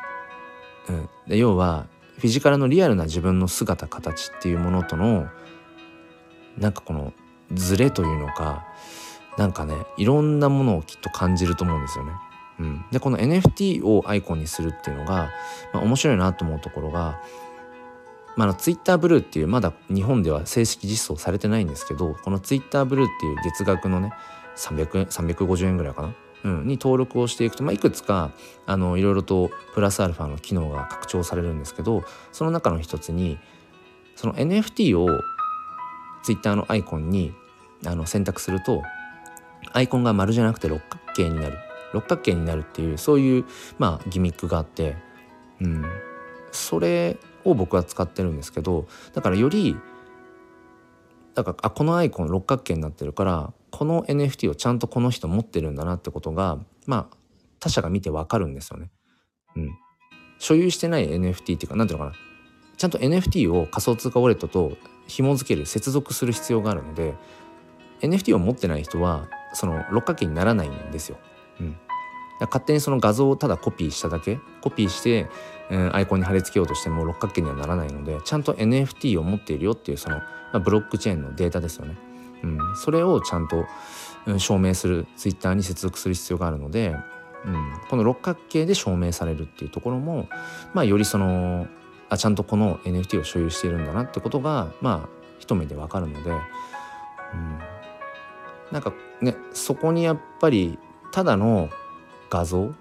[0.90, 1.86] うん、で要は
[2.18, 5.28] フィジカルのリアルな自分の姿形っていうものとの
[6.58, 7.14] なんかこの
[7.54, 8.66] ズレというのか
[9.38, 12.12] なんかねいろんなものをきっと感じると思うんですよね。
[12.60, 15.30] うん、でこの NFT をアイコンにするっていうのが、
[15.72, 17.22] まあ、面白いなと思うところが、
[18.36, 24.12] まあ、のツイッターブルーっていうまだ日本では正式実装されてないんですけどこのツイッターブルーっていう月額のね
[24.58, 28.32] 300円350円ぐらいかなうん、に登録をしていくと、まあ、いくつか
[28.66, 33.38] あのいろいろとプラスアルファの機能が拡張されるんですけどその中の一つに
[34.16, 35.22] その NFT を
[36.24, 37.34] Twitter のアイコンに
[37.86, 38.84] あの選択すると
[39.74, 41.58] アイコンが丸じゃなくて六角形になる。
[41.94, 43.46] 六角形になるっていうそういう、
[43.78, 44.96] まあ、ギミックがあって、
[45.62, 45.86] うん、
[46.52, 49.78] それを僕は使ってるんですけどだからより
[51.36, 57.18] だからあこのアイコン六角形になってるからこの NFT をちゃんとこの人持ってるんだなってことがまあ
[57.60, 58.90] 他者が見てわかるんですよね。
[59.56, 59.78] うん。
[60.40, 62.18] 所有してない NFT っていうか何ていうのかな
[62.78, 64.78] ちゃんと NFT を仮想通貨ウォレットと
[65.08, 67.14] 紐付ける接続する必要があるので
[68.02, 71.18] NFT を持ってない人はその六角形にならないんですよ。
[71.60, 71.76] うん、
[72.40, 75.28] 勝手にその画像をただコピーしただけコピーして、
[75.70, 81.98] うん、アイコンに貼り付けようとしても六角形にはならないのでちゃんと NFT を持っているよっていうその、まあ、ブロックチェーンのデータですよね。
[82.44, 83.66] うん、それをちゃんと、
[84.26, 86.96] うん、証明するツイッターに接続する必要があるので、
[87.46, 90.28] うん、この六角形で証明されるっていうところも、
[90.74, 91.68] まあ、よりその
[92.10, 96.40] あちゃんとこの NFT を所有しているんだなってことがまあ一目でわかるので、うん、
[98.72, 100.78] なんかねそこにやっぱり
[101.12, 101.70] ただの
[102.30, 102.74] 画像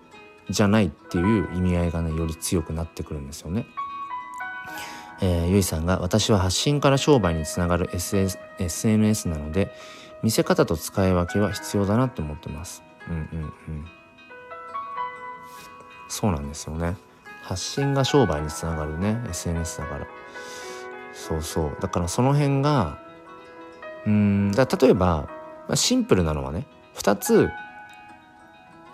[0.50, 3.66] じゃないっていう意味合いがねより強くなってくるんですよね。
[5.20, 9.72] えー、ゆいさんが私は発信から商売につながる SS SNS なので
[10.22, 12.82] 見せ方と使い分けは必要だなって思ってます。
[13.08, 13.52] うんうんうん。
[16.08, 16.96] そうなんですよね。
[17.42, 20.06] 発信が商売につながるね SNS だから。
[21.12, 22.98] そうそうだからその辺が
[24.06, 25.28] うんだ例えば
[25.66, 27.50] まあシンプルなのはね2つ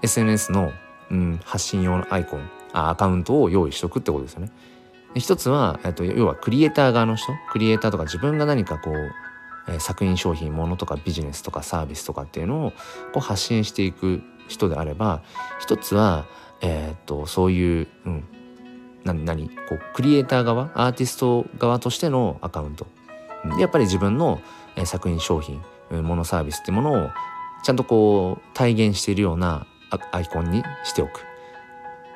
[0.02, 0.72] SNS の、
[1.10, 4.50] うん、発信用のアイコンあアカウントを用意しとくってことですよね。
[5.14, 9.12] 一つは、えっと、要はクリエイター側の人クリエイターとか自分が何かこう、
[9.68, 12.70] え、作品商品ものとかビジネスとかサービスとかっていうのを
[13.12, 15.22] こう発信していく人であれば
[15.60, 16.26] 一つは、
[16.60, 18.24] えー、っとそういう、うん、
[19.04, 22.86] 何何こうクリエイター側アーティスト側としてのアカウント
[23.56, 24.40] でやっぱり自分の、
[24.76, 27.10] え、作品商品ものサービスってものを
[27.62, 29.66] ちゃんとこう体現しているような
[30.12, 31.24] アイコンにしておく。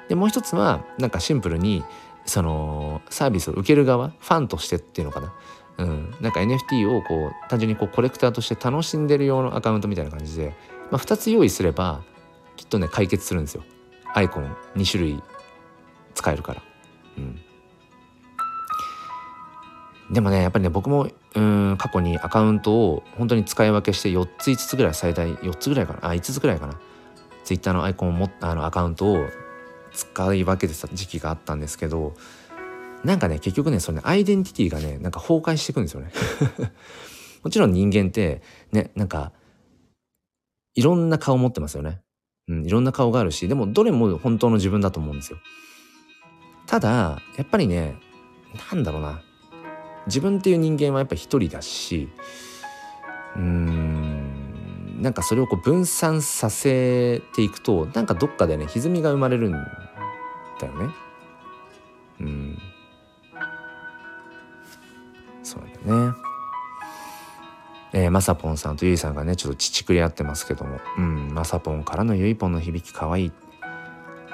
[0.09, 1.85] でもう一つはなんかシンプルに
[2.29, 5.35] そのサービスを受ける側ファンとしてっていうのかな、
[5.79, 10.55] うん、なんか NFT をこう単純にこうコレクターとして楽しんでる用のアカウントみたいな感じで、
[10.91, 12.03] まあ、2つ用意すれば
[12.57, 13.62] きっとね解決するんですよ。
[14.14, 15.23] アイコン2種類
[16.14, 16.62] 使えるから。
[17.17, 17.41] うん。
[20.11, 26.11] でもねやっぱりね僕もうん過去にアカウントを本当に使い分けして4つ5つぐらい最大4つぐらいかな。
[26.11, 26.75] あ5つぐらいかな。
[27.45, 29.27] Twitter のアイコンを持ったあのアカウントを
[29.92, 32.14] 使い分けてた時期があったんですけど
[33.05, 36.11] なんかね結局ねそれねアイデンティティがねなんか崩壊していくんですよね。
[37.42, 39.33] もちろん人間ってねなんか
[40.74, 42.01] いろんな顔持ってますよね。
[42.48, 45.38] うんいろんな顔があるしでもどれも本当の自分だと思うんですよ。
[46.66, 47.96] ただやっぱりね
[48.72, 49.22] なんだろうな。
[50.07, 52.09] 自分っていう人間はやっぱ一人だし
[53.37, 53.98] うーん
[54.99, 59.59] なんかそれをこう分散させていくとなんかどっかでね歪みが生まれるんだ
[60.67, 60.95] よね。
[62.21, 62.59] うん。
[65.43, 66.15] そうだね。
[67.93, 70.81] えー、まさぽんさんとゆいさんがねちょっと乳くり合ってますけども。
[70.99, 71.33] うん。
[71.33, 73.27] まさぽんからのゆいぽんの響きかわい。
[73.27, 73.33] い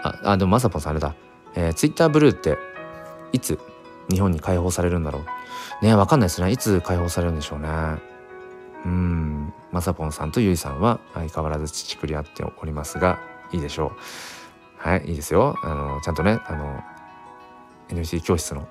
[0.03, 1.15] ああでもまさぽんさんあれだ、
[1.55, 2.59] えー、ツイッターブルーって
[3.33, 3.59] いつ
[4.11, 5.21] 日本に解放されるんだろ
[5.83, 5.85] う。
[5.85, 6.51] ねわかんないですね。
[6.51, 7.69] いつ解放されるんでしょうね。
[8.85, 9.53] うん。
[9.73, 13.19] まさぽんさんとゆいさんは相変わらず乳くり合っておりますが
[13.53, 13.93] いいでしょ
[14.87, 15.57] うはいいいですよ。
[15.63, 16.83] あのちゃんとねあの
[17.89, 18.69] NFT 教室の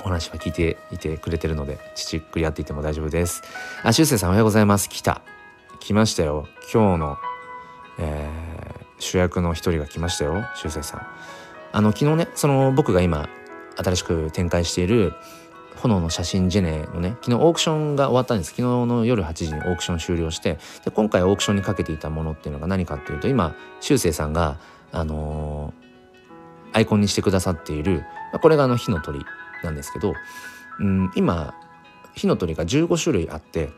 [0.00, 3.42] お話は聞いていてくれてるので乳くり合っていても大丈夫です。
[3.82, 4.88] あしゅうせいさんおはようございます。
[4.88, 5.22] 来た。
[5.80, 6.46] 来ましたよ。
[6.72, 7.18] 今日の、
[7.98, 10.44] えー、主役の一人が来ましたよ。
[10.54, 11.06] しゅうせいさん。
[11.72, 13.28] あの昨日ねその僕が今
[13.76, 15.14] 新しく展開している
[15.76, 18.50] 炎の写真ジェネのね昨日オークションが終わったんです。
[18.50, 24.58] 昨日の夜8時にオークション終了してで今回オークションにかけていたものっていうのが何かっていうと今しゅうせいさんが
[24.92, 28.04] あのー、アイコンにしてくださっている
[28.40, 29.24] これがあの火の鳥
[29.62, 30.14] なんですけど、
[30.80, 31.54] うん、今
[32.14, 33.70] 火の鳥が15種類あって、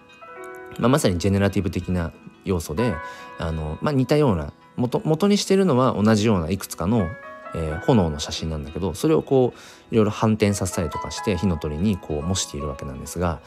[0.78, 2.12] まあ、まさにジェネラティブ的な
[2.44, 2.94] 要素で
[3.38, 7.08] あの、まあ、似たような元元にしてるのは同じようないくつかの
[7.54, 9.54] えー、炎の写真なんだけどそれをこ
[9.90, 13.40] ういろいろ反転させたりとかして火の鳥にこう模しているわけなんですが、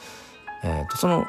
[0.63, 1.25] えー、とその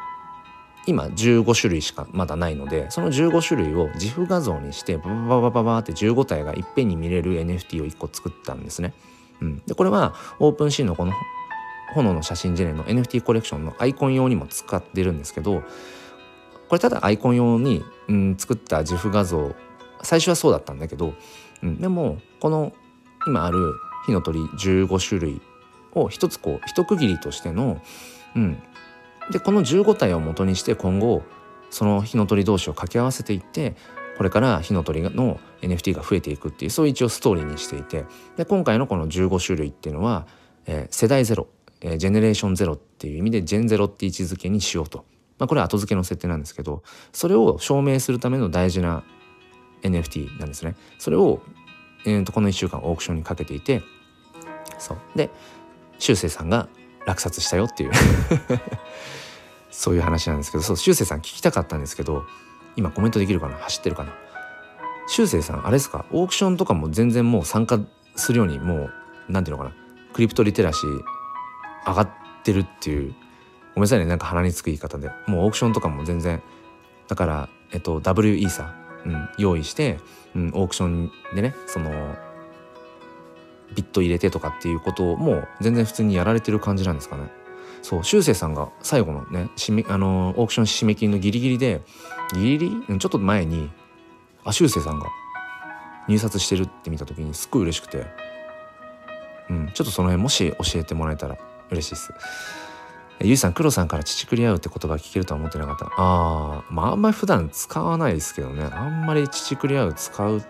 [0.86, 8.94] 今15種類しかまだないのでその15種類を自負画像にしてババババババって15体がいっぺんに見れる NFT を1個作ったんですね。
[9.40, 11.12] うん、でこれはオープンシーンのこの
[11.94, 15.62] 炎の写真ジェネの NFT コレクションのアイコン用にも使ってるんですけど
[16.68, 19.54] これただアイコン用に、うん、作った自負画像
[20.02, 21.14] 最初はそうだったんだけど
[21.62, 22.72] うん、でもこの
[23.26, 23.74] 今ある
[24.06, 25.40] 火の鳥15種類
[25.94, 27.80] を一つこう一区切りとしての、
[28.36, 28.62] うん、
[29.30, 31.22] でこの15体を元にして今後
[31.70, 33.74] その火の鳥同士を掛け合わせていって
[34.16, 38.04] これから火の鳥の NFT が増えていくっていうそういう一応ストーリーにしていて。
[38.36, 40.26] で今回のこの15種類っていうのは、
[40.66, 41.46] えー、世代ゼロ、
[41.80, 45.04] えー、ジェネレーションゼロっていう意味でジェンゼロって位置づけにしようと、
[45.38, 49.04] まあ、これは後付けの設定なんですけどそれを証明するための大事な
[49.82, 50.74] NFT なんですね。
[50.98, 51.40] それを、
[52.06, 53.82] えー、とこの1週間オークションにかけていて
[54.78, 54.98] そう。
[55.16, 55.30] で
[55.98, 56.68] しゅうせいさんが
[57.06, 57.92] 落札したよっていう。
[59.70, 62.24] そういう話なんですけどそうしゅうせいさん聞きたかったんですけど
[62.76, 63.56] 今コメントできるかな？
[63.56, 64.12] 走ってるかな？
[65.06, 66.04] しゅうせいさんあれですか？
[66.10, 67.80] オークションとかも全然もう参加
[68.16, 68.92] するようにもう
[69.28, 69.76] 何ていうのかな？
[70.12, 71.02] クリプトリテラシー
[71.86, 72.10] 上がっ
[72.42, 73.14] てるっていう。
[73.74, 74.06] ごめんなさいね。
[74.06, 75.10] なんか鼻につく言い方で。
[75.26, 76.42] もうオークションとかも全然
[77.06, 78.74] だからえっと W イーサ
[79.06, 79.98] うん、用意して、
[80.34, 81.90] うん、オークションでねその
[83.74, 87.30] ビット入れてとかっていうことをもう全然普通にやられてる感じなんですかね。
[87.82, 91.82] そうしゅうせいさんが最後のね締めあのオークション締め切りのギリギリで
[92.34, 92.98] ギリギリ？
[92.98, 93.70] ちょっと前に
[94.44, 95.06] あしゅうせいさんが
[96.08, 98.06] 入札してるって見た時にすっごい嬉しくて、
[99.48, 101.38] うん、ちょっとその辺もし教えてもらえたら
[101.70, 102.12] 嬉しいです。
[103.20, 105.86] ゆいさん黒さんから乳繰り合うって言葉聞けるとは思ってなかった。
[105.86, 108.64] ああまああんまり普段使わないですけどね。
[108.64, 110.42] あんまり乳繰り合う使う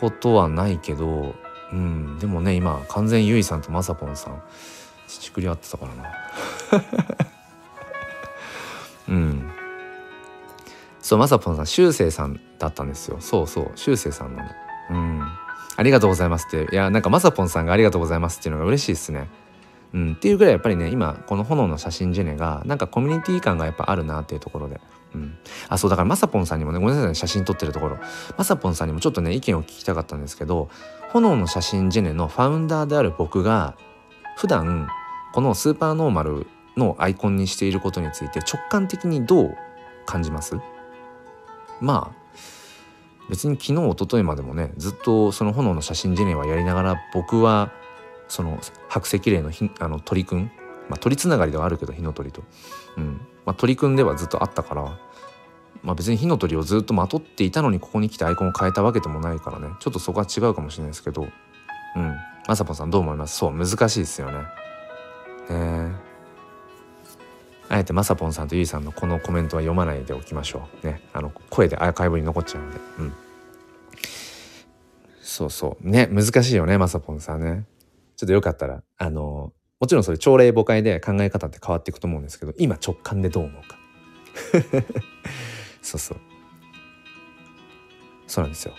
[0.00, 1.34] ことはないけど。
[1.72, 4.42] うんでもね今完全ゆいさんとまさぽんさん
[5.08, 6.04] 乳繰り合ってたからな。
[9.08, 9.50] うん。
[11.00, 13.16] そうまさぽんさんしゅうせいさんだったんですよ。
[13.20, 14.50] そうそうしゅうせいさんなの
[14.90, 15.22] うん。
[15.76, 16.68] ありがとうございますって。
[16.72, 19.28] いやなんかまさぽんさんがありがとうございますっていうのが嬉しいですね。
[19.94, 24.80] うん、っていうぐらいやっぱりね今この炎の写真ジェネがなんかコミュニティ感がやっぱあるなっていうところで、
[25.14, 25.36] うん、
[25.68, 27.98] あそうだからまさぽんさんにもねごめんなさいね写真撮ってるところ。
[28.38, 30.70] まさぽんさんにもちょっとね意見を聞きたかったんですけど
[31.10, 33.76] 炎の写真ジェネのファウンダーである僕が
[34.38, 34.88] 普段
[35.34, 39.56] このスーパーノーマルのアイコンにしていることについて直感的にどう
[40.06, 40.56] 感じます？
[41.80, 42.22] まあ
[43.28, 47.70] 別に昨日一昨日までもねずっとその炎の写真ジェネはやりながら僕は
[48.32, 50.50] その白石霊のひあの鳥くん、
[50.88, 52.42] まあ、鳥つながりではあるけど火の鳥と、
[52.96, 54.98] うんまあ、鳥くんではずっとあったから、
[55.82, 61.26] まあ、別に火の鳥をずっとまとっていたのにここに来てアイコンを変えたわけでもないからねちょっとそこは違うかもしれないですけどう
[62.00, 62.16] ん
[62.48, 63.36] まさぽんさんどう思います？
[63.36, 64.38] そう難しいですよね。
[65.50, 65.94] ね
[67.68, 70.86] あえてまさぽんさんとゆいさんのこのコメントは読まないでおきましょう。
[70.86, 72.80] ね、あの声でアーカイブに残っちゃうので。
[72.98, 73.12] うん。
[75.20, 75.88] そうそう。
[75.88, 77.64] ね、難しいよね、まさぽんさんね。
[78.22, 83.76] ちょっとよかったら、あの、もちろんそれ朝礼誤解で考え方って変わっていくと思うんですけど、今直感でどう思うか。
[85.82, 86.18] そうそう。
[88.28, 88.74] そうなんですよ。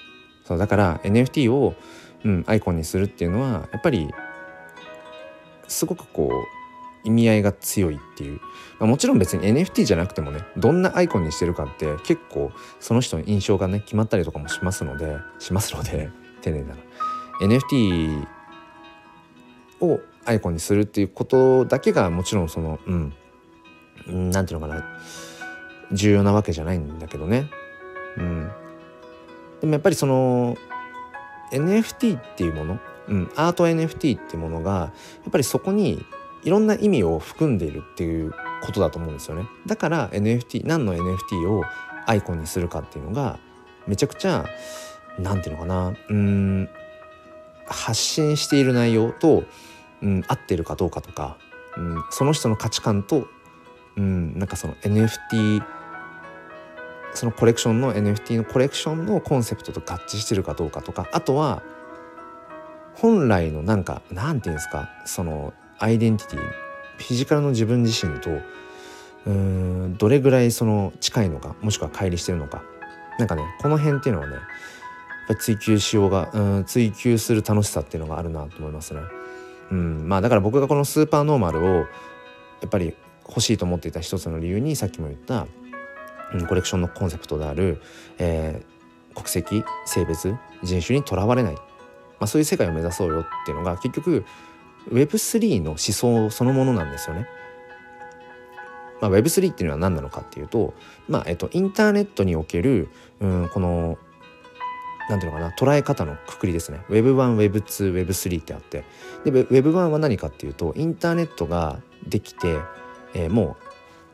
[0.45, 1.75] そうだから NFT を、
[2.23, 4.13] うん、アイコンにするっていうのはやっぱり
[5.67, 8.39] すごくこう意味合いが強いっていう、
[8.79, 16.09] まあ、もちろん別に NFT じゃなくてもねどんなアイコンにしてるかって結構その人の印象がね決まったりとかもしますのでしますので
[16.41, 16.77] 丁寧なら
[17.41, 18.25] NFT
[19.83, 23.13] をアイコンにするっていうことだけがもちろんそのうん
[24.07, 24.85] 何て言うのかな
[25.91, 27.49] 重要なわけじゃないんだけどね。
[28.17, 28.51] うん、
[29.61, 30.55] でもやっぱりその
[31.51, 34.91] NFT っていうもの、うん、アート NFT っていうものがや
[35.29, 36.03] っぱりそこに
[36.43, 39.45] いろんな意味を含んでいるっていうことだと思うんですよね。
[39.65, 41.63] だから NFT 何の NFT を
[42.05, 43.39] アイコンにするかっていうのが
[43.87, 44.45] めちゃくちゃ
[45.19, 46.69] 何て言うのかなうん
[47.65, 49.43] 発信している内容と
[50.03, 51.37] うん、合ってるかどうかとか、
[51.77, 53.27] うん、その人の価値観と、
[53.95, 55.63] うん、なんかその NFT
[57.13, 61.63] そのコレクションの NFT のコレクションのコンセプトと合致してるかどうかとかあとは
[62.95, 68.29] 本来のなんかなんていうんですかそのアイデンティティフィジカルの自分自身と
[69.25, 72.63] うんどれぐらいその近いのかもしくは乖離してるのか
[73.19, 74.43] なんかねこの辺っていうのはねやっ
[75.29, 79.01] ぱ追求しようがうん追求する楽しさっていうのがあるなと思いますね。
[79.73, 81.85] うん、まあだから僕がこのスーパーノーマルをや
[82.67, 82.93] っぱり
[83.27, 85.47] 欲しいと思っていた一つの理由にさっきも言った、
[86.35, 87.81] うん、コレクションのコンセプトである、
[88.19, 91.61] えー、国籍性別人種にとらわれない、ま
[92.19, 94.25] あ、そういう世界を目指そうよっていうのが結局
[94.91, 97.25] Web3 の思想そのものなんですよね。
[99.01, 100.73] まあ、Web3 っていうのは何なのかっていうと、
[101.09, 103.97] まあえっと、インターネットにおける、うん、この
[105.09, 106.83] 何ていうのかな捉え方のくくりですね。
[106.89, 108.83] Web1、Web2、Web3 ってあって。
[109.25, 112.57] で Web1 は何かっていうとインターネットができて、
[113.13, 113.63] えー、もう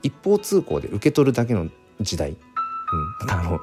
[0.03, 3.59] 一方通行で受け取るだけの時代、うん、あの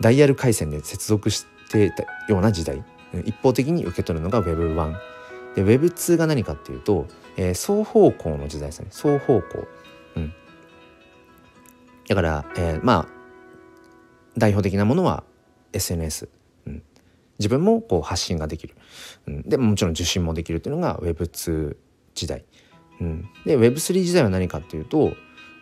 [0.00, 2.84] ダイヤル回線で接続してたような時代。
[3.24, 4.94] 一方的に受け取るのが Web1
[5.54, 8.88] で Web2 が何かっていうと、えー、双方向の時代ですね。
[8.90, 9.68] 双方向、
[10.16, 10.32] うん、
[12.08, 13.08] だから、えー、まあ
[14.36, 15.22] 代表的なものは
[15.72, 16.28] SNS
[17.38, 18.74] 自分もこう発信ができる、
[19.26, 21.76] うん、でもちろん受信もできるっていうのが Web2
[22.14, 22.44] 時代、
[23.00, 25.14] うん、で Web3 時代は何かっていうと、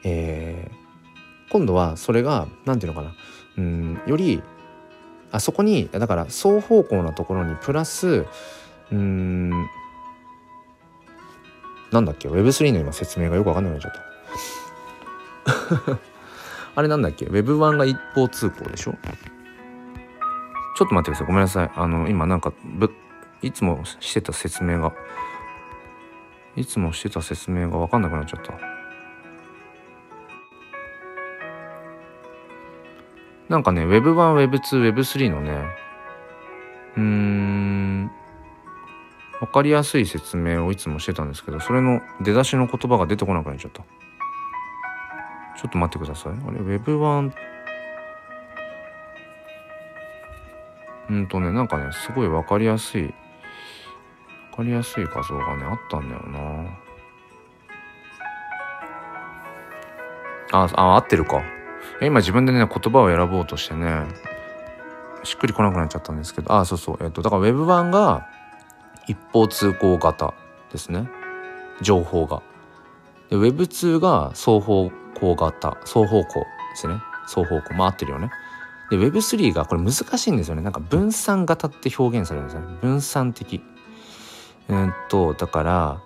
[0.05, 3.15] えー、今度はそれが何て言うのかな、
[3.57, 4.43] うん、より
[5.31, 8.27] あそこにだから双方向なところにプラス
[8.93, 9.51] うん。
[11.91, 13.93] なんだっけ？Web3 の今説明がよく分かんなくなっちゃっ
[15.87, 15.99] た。
[16.77, 18.95] あれなんだっけ？Web1 が一方通行でしょ？
[20.75, 21.27] ちょっと待ってください。
[21.27, 21.71] ごめんなさい。
[21.75, 22.93] あの、今なんか、ぶ
[23.43, 24.93] いつもしてた説明が、
[26.57, 28.55] いつもしてた説明がわかんなくなっちゃった。
[33.49, 35.63] なんかね、Web1、Web2、Web3 のね、
[36.97, 38.11] うーん、
[39.41, 43.83] わかりやすい説明をいつもしてたんですけど、それの出だしの言葉が出てこなくなっちゃった。
[43.83, 46.33] ちょっと待ってください。
[46.33, 47.33] あれ、Web1
[51.13, 53.03] うんとねなんかねすごい分かりやすい。
[53.03, 56.79] 分かりやすい画像がねあったんだよな。
[60.53, 61.43] ああ合ってるか。
[62.01, 64.07] 今自分でね言葉を選ぼうとしてね
[65.23, 66.55] しっくりこなくなっちゃったんですけど。
[66.55, 66.99] あそうそう。
[67.03, 68.27] えっ、とだから Web 版が
[69.07, 70.33] 一方通行型
[70.71, 71.11] ですね。
[71.83, 72.43] 情報が。
[73.29, 74.91] で Web2 が双方
[75.21, 76.47] 向型双方向で
[76.77, 76.95] すね。
[77.27, 77.75] 双方向。
[77.75, 78.31] 回ってるよね。
[78.93, 80.61] で Web3 がこれ難しいんですよね。
[80.61, 82.77] なんか分散型って表現されるんですよね。
[82.83, 83.63] 分散的。
[84.69, 86.03] うんとだから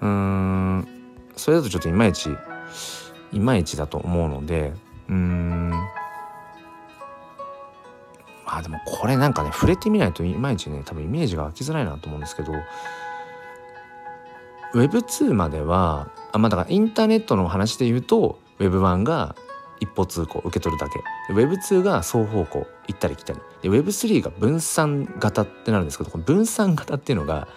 [0.00, 0.88] うーん
[1.36, 2.30] それだとちょっといまいち
[3.30, 4.72] いまいちだと思うので
[5.10, 5.68] うーん。
[8.46, 12.52] まあでもこれなんかね触れてみないといまいちね多分イメージが湧きづらいなと思うんですけど
[14.72, 19.36] Web2 まではあまあだからインターネットの話で言うと Web1 が
[19.80, 21.00] 一歩通行受け取るだけ。
[21.32, 23.40] Web2 が双方向行ったり来たり。
[23.62, 27.48] で Web3 が分散型ってなるんですけどこの分散型っていうのが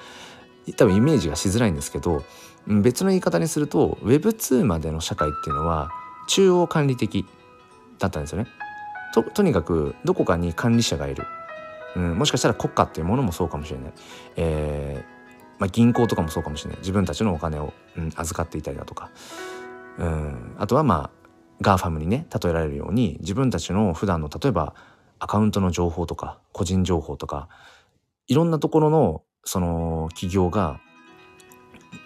[0.78, 2.24] 多分イメージがしづらいんですけど
[2.68, 5.92] 別の言い方にすると Web2 までの社会っていうのは
[6.28, 7.26] 中央管理的
[7.98, 8.48] だったんですよね。
[9.14, 11.26] ととにかくどこかに管理者がいる、
[11.96, 13.94] うん、もしかしたら国家っていうものもそうかもしれない、
[14.36, 15.20] えー
[15.60, 16.80] まあ、銀行とかもそうかもしれない。
[16.80, 19.10] 自分たちのお金を、うん、預かっていたりだとか、
[19.98, 21.19] うん、あとはまあ
[21.62, 24.74] GAFAM にね例えられるように自分たちの普段の例えば
[25.20, 27.50] アカウントの情報とか個人情報とか
[28.28, 30.80] いろんなところのその企業が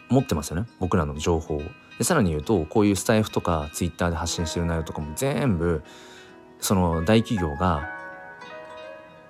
[0.10, 1.62] 持ってますよね僕らの情報を。
[1.97, 5.84] でさらに言うとこういうスタイフとかツイッターで発信してる内容とかも全部
[6.60, 7.88] その大企業が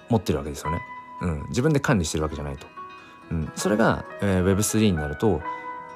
[0.10, 0.80] 持ってるわけですよね。
[1.22, 2.68] うん、自分で管理してるわけじゃないと。
[3.32, 5.42] うん、それが、えー、Web3 になると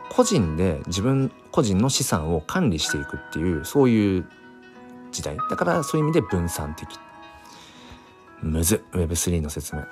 [0.09, 4.25] 個人で自分個人の資産を管理していくっていうそういう
[5.11, 5.37] 時代。
[5.49, 6.87] だからそういう意味で分散的。
[8.41, 8.83] むず。
[8.93, 9.83] Web3 の説明。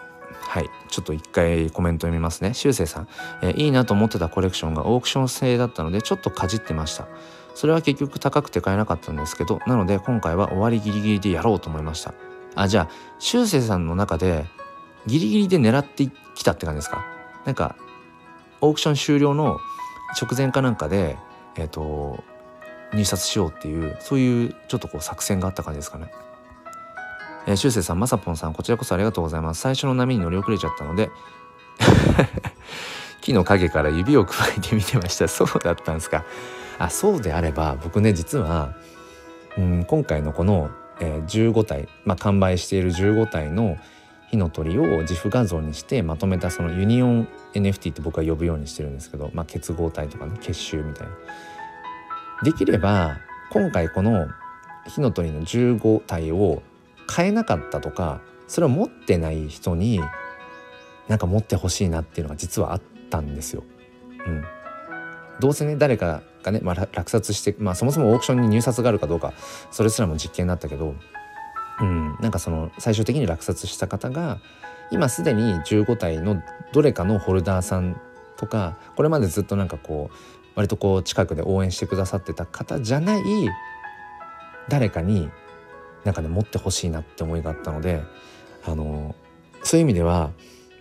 [0.47, 0.69] はい。
[0.89, 2.53] ちょっと一回コメント読みますね。
[2.53, 3.07] しゅうせいさん、
[3.41, 7.07] えー、いいなと思ってたコレクションがオークション制だったのでちょっとかじってました。
[7.55, 12.13] それは結局高くて買えなかったんですけどなので今回は終わりギリギリでやろうと思いました。
[12.53, 12.89] あじゃあ
[13.19, 14.45] しゅうせいさんの中で
[15.07, 17.05] ギリギリで狙ってきたって感じですか？
[17.45, 17.75] なんか
[18.61, 19.59] オークション終了の
[20.19, 21.17] 直前かなんかで
[21.55, 22.23] えっ、ー、と
[22.93, 26.11] 入札しようっていうそういうちょっとこう作戦があった感じですかね。
[27.47, 29.61] えー、しゅうせいさんまさぽんさんこちらこそありがとうございます。
[29.61, 31.09] 最初の波に乗り遅れちゃったので
[33.21, 35.27] 木の陰から指をくわえて見てました。
[35.27, 36.23] そうだったんですか。
[36.77, 38.75] あそうであれば僕ね実は、
[39.57, 43.77] うん、今回のこの、えー、15体、まあ、完売している15体の
[44.29, 51.13] 火の鳥を自負画像にしてまとめたそのユニオン NFT って僕は呼ぶようにしてるんですけど、まあ、結合体とかね結集みたいな。
[52.43, 53.17] できれば
[53.51, 54.27] 今回この
[54.87, 56.61] 火の鳥の15体を
[57.07, 60.01] 買えなかったとかそれを持ってない人に
[61.07, 63.63] なんか持ってほしいなっていうのが実はあったんですよ。
[64.27, 64.43] うん、
[65.39, 69.33] どうせね誰かがね、まあ、落札して、まあ、そもそもオークションに入札があるかどうか
[69.71, 70.95] それすらも実験だったけど
[71.81, 74.39] うん、なんかその最終的に落札した方が
[74.91, 77.99] 今すでに15体のどれかのホルダーさん
[78.37, 80.15] とかこれまでずっとなんかこう
[80.55, 83.21] 割とこう近くで応援してくださってた方じゃない
[84.69, 85.29] 誰かに
[86.03, 88.03] なんかね持ってほしいなって思いがあったので
[88.65, 89.15] あの
[89.63, 90.31] そういう意味では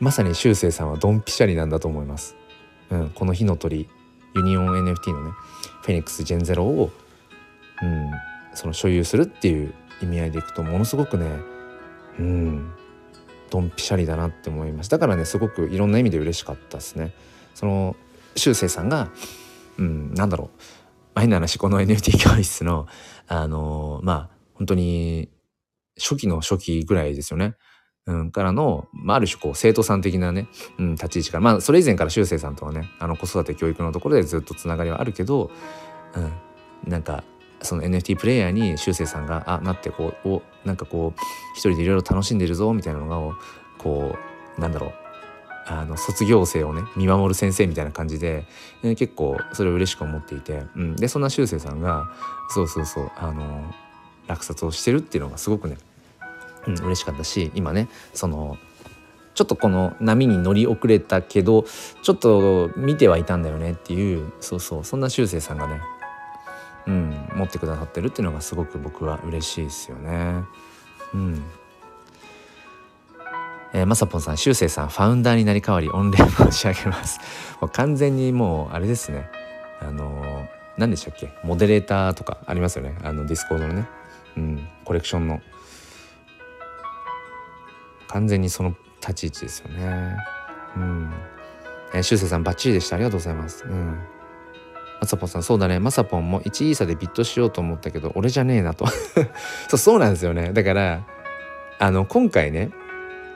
[0.01, 2.36] まさに修正さんはドンピシャリなんだと思います。
[2.90, 3.88] うん、この火の鳥
[4.36, 5.30] ユニオン NFT のね
[5.82, 6.90] フェニックスジェンゼロを、
[7.82, 8.11] うん、
[8.53, 9.72] その所有するっていう
[10.05, 11.26] 意味合いでいくとものすごくね
[12.18, 12.72] うん
[13.50, 17.12] ドンピシャリだなって思いましただからねすごくいろんな意味で嬉しかったですね。
[17.55, 17.96] その
[18.36, 19.11] しゅうせいさんが
[19.78, 20.50] うんなんだろ
[21.16, 22.86] う変な話この NFT 教室の
[23.28, 25.28] あのまあ本当に
[25.96, 27.55] 初期の初期ぐらいですよね。
[28.07, 30.46] うん、からの、まあ、ある種こう生徒さん的なね、
[30.78, 35.50] うん、立ち位置からまあそれ以前からしゅうせいさんとはねあの子育て教育のところでずっとつながりはあるけど、
[36.14, 36.32] うん、
[36.90, 37.24] なんか
[37.64, 41.20] その NFT プレイヤーにしゅうせいさんがあなってこうおなんかこう
[41.54, 43.36] 一人でいろいろ楽しんでるぞみたいなのが
[43.78, 44.16] こ
[44.58, 44.92] うなんだろう。
[45.66, 48.44] あの卒業生をね見守る先生みたいな感じで、
[48.82, 52.10] えー、結構それを嬉しく思っていて、うん、でそんなしゅうせいさんが
[52.50, 53.74] そうそうそうあの
[54.26, 55.78] 落札をしてるっていうのがすごくね、
[56.66, 58.58] うん、嬉しかったし今ねその
[59.34, 61.64] ちょっとこの波に乗り遅れたけど
[62.02, 65.80] ちょっと見てはいたんだよねっていうそうそうそんなしゅうせいさんがね
[66.87, 70.45] うん、持ってくださってるっていうのがすごく僕は嬉しいですよね。
[71.14, 71.45] うん
[73.72, 77.18] えー、まさぽんさん、しゅうせいさん、ファウンダーになり変わり、御礼申し上げます。
[77.61, 79.28] もう完全にもう、あれですね。
[79.80, 80.47] あのー、
[80.78, 81.32] 何でしたっけ？
[81.43, 82.97] モデレーターとかありますよね。
[83.03, 83.89] あの、ディスコードのね。
[84.37, 85.41] うん、コレクションの
[88.09, 90.16] 完全にその立ち位置ですよね
[90.76, 91.12] うん
[91.93, 93.99] えー、しゅうせいさんバッチリでしたありがとうございますうん
[95.05, 95.78] まさぽんさんそうだね。
[95.80, 98.86] まさぽんも1イーサでビッドしようと思ったけど俺じゃねえなと。
[99.68, 100.52] そうそうなんですよね。
[100.55, 101.05] だから
[101.78, 102.70] あの今回ね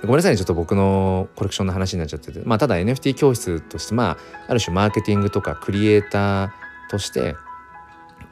[0.00, 2.40] ごめんなさいねちょっと僕のコレクションの話になっちゃってて。
[2.44, 4.16] まあただ NFT 教室としてまあ
[4.48, 6.50] ある種マーケティングとかクリエイター
[6.90, 7.36] として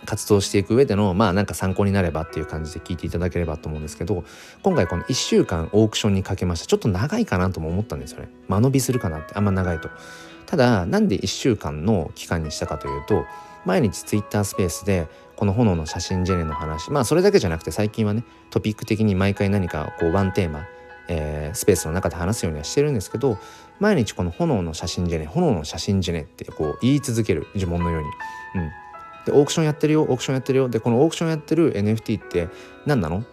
[0.06, 4.24] 活動していく上でのまあなんか参考になればっていう感じで聞いていただければと思うんですけど
[4.62, 8.30] 今回この1週間オークションにかけましたちょっと長いかなとも思ったんですよね。
[8.48, 9.34] 間延びするかなって。
[9.34, 9.90] あんま長いと。
[10.46, 13.24] ただなんで1週間の期間にしたかというと
[13.64, 20.66] 毎日 Twitter スペースでこの炎の写真ジェネの話まあそれだけじゃなくて最近はねトピック的に毎回何かこうワンテーマ
[21.08, 23.38] えー、スペースの中で話すようにはしてるんですけど
[23.78, 28.08] 毎日この炎の写真ジェネ炎の写真ジェネってこう言い続ける呪文のように。
[28.56, 28.70] うん。
[29.26, 30.68] でオークションやってるよオークションやってるよ。
[30.68, 32.48] でこのオークションやってる NFT って
[32.86, 33.24] 何なの？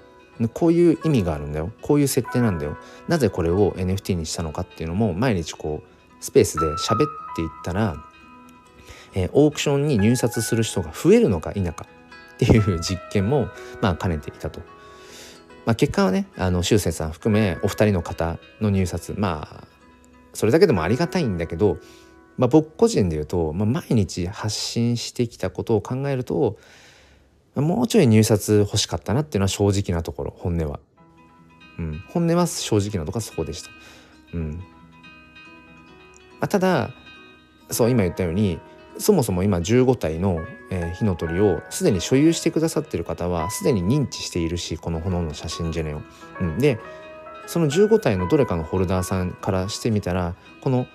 [0.53, 1.71] こういう意味があるんだよ。
[1.81, 2.77] こういう設定なんだよ。
[3.07, 5.92] なぜこれを NFT にしたのかっていうのも毎日こう
[6.23, 7.97] スペースで喋っていったら、
[9.13, 11.85] えー、オークションに入札する人が増えるのか否か
[12.35, 13.49] っていう実験も
[13.81, 14.61] まあ兼ねていたと。
[15.65, 19.67] まあ、結果はねあの修正さん含めお二人の方の入札まあ
[20.33, 21.77] それだけでもありがたいんだけど、
[22.37, 26.57] まあ、僕個人で言うと、まあ、毎日発信してきたことを考えると
[27.55, 30.79] もうちょい入札欲しかったなっていうのは正直なところ本音は。
[31.79, 33.69] うん、本音は正直なところはそこでした。
[34.33, 34.63] うん
[36.43, 36.91] まあ、ただ
[37.69, 38.59] そう今言ったように
[38.97, 40.41] そもそも今15体の、
[40.71, 46.01] えー、火の鳥をすでに所有してくださってる方はすでに認知しているしこの炎の写真ジェネを。
[46.41, 46.79] うん、で
[47.47, 50.85] その15体のどれかのホルダーさんからしてみたらこの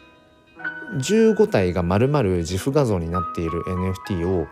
[0.99, 4.49] 15体がまるまる自負画像になっている NFT を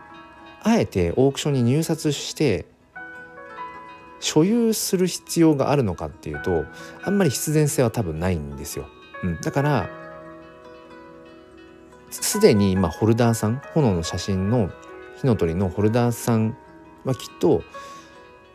[0.62, 2.64] あえてオークションに入札して
[4.20, 6.64] 所有する必要があるのかっていうと
[7.05, 8.86] あんまり必然性は多分ないんですよ。
[9.22, 10.05] うん、だから
[12.22, 14.70] すでに今ホルダーさん炎の写真の
[15.16, 16.56] 火の鳥のホルダーさん
[17.04, 17.62] はきっと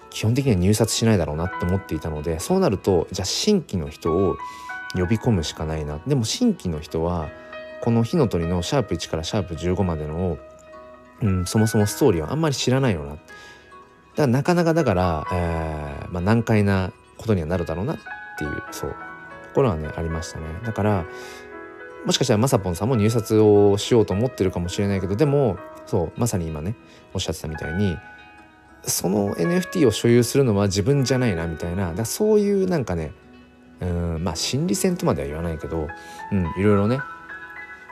[0.10, 4.38] 基本的には入札しないだろうなって思っていたのでそうなるとじゃあ新規の人を
[4.94, 6.00] 呼び込むしかないな。
[6.06, 7.30] でも新規の人は
[7.82, 10.38] この火の鳥のシャープ1からシャープ15までの、
[11.22, 13.12] うん、そもそもストーリーはあんまり知らないよな。
[13.12, 13.22] だか
[14.18, 17.98] らなかなかだから、えーまあ、難解なことにはなるだろうなっ
[18.38, 18.96] ていうそう
[19.54, 20.46] これはねありましたね。
[20.64, 21.06] だから
[22.06, 26.76] もしかしたらまさぽんさんも入札をしようと思ってるかもしれないけどでもそうまさに今ね
[27.14, 27.98] おっしゃってたみたいに
[28.84, 33.12] その NFT を所有するのは自分じゃないなみたいなだそういうなんかね
[33.80, 35.88] うんまあ心理戦とまでは言わないけど、
[36.32, 37.00] うん、いろいろね、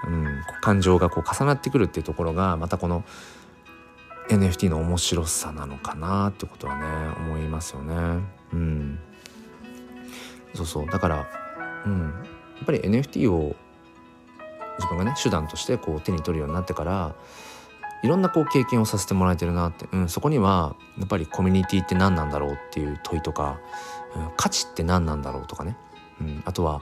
[0.07, 3.03] うん、感情がこう重なってくるっていうところがまたこの
[4.30, 6.86] NFT の面白さなのかなってことはね
[7.18, 8.24] 思いますよね。
[8.53, 8.99] うん、
[10.53, 10.88] そうそう。
[10.88, 11.28] だから、
[11.86, 12.07] うん、や
[12.62, 13.55] っぱり NFT を
[14.80, 17.16] 自分がね手段としてこう手に取るようになってから
[18.02, 23.60] いろんなこう経験をさせてもらえてるなって、うん、そこにはやっぱりコミュニティって何なんだろうっていう問いとか、
[24.16, 25.78] うん、価値って何なんだろうとかね、
[26.22, 26.82] うん、あとは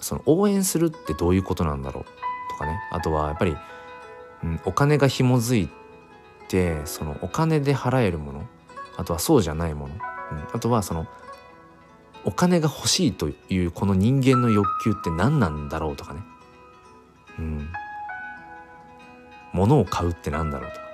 [0.00, 2.04] その応援するってどういうことなんだろう
[2.50, 2.78] とかね。
[2.92, 3.56] あとはやっぱり、
[4.44, 5.68] うん、お金が紐づい
[6.48, 8.46] てそのお金で払えるもの。
[8.96, 10.00] あとはそうじゃないもの、うん、
[10.54, 11.06] あとはその
[12.24, 16.22] お金が欲しいというこの人間の欲求って何なんだろうとかね。
[17.38, 17.68] うん、
[19.52, 20.76] 物を買うってなんだろうと。
[20.76, 20.86] か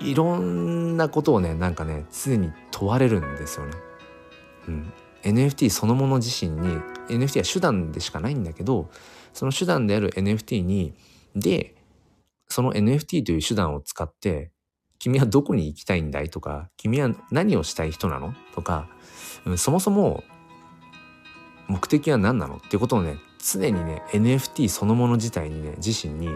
[0.00, 3.72] いろんなことをねなんかね常に問われるんですよね。
[4.68, 4.92] うん、
[5.22, 6.78] NFT そのもの自身に
[7.08, 8.90] NFT は手段でしかないんだけど
[9.32, 10.94] その手段である NFT に
[11.34, 11.74] で
[12.48, 14.50] その NFT という手段を使って
[14.98, 18.88] 君はどこに行きたいんだいとか君は何をしたい人なのとか、
[19.46, 20.24] うん、そもそも
[21.70, 22.56] 目的は何なの？
[22.56, 26.28] っていうことをね常にね NFT そのもの自体にね自身に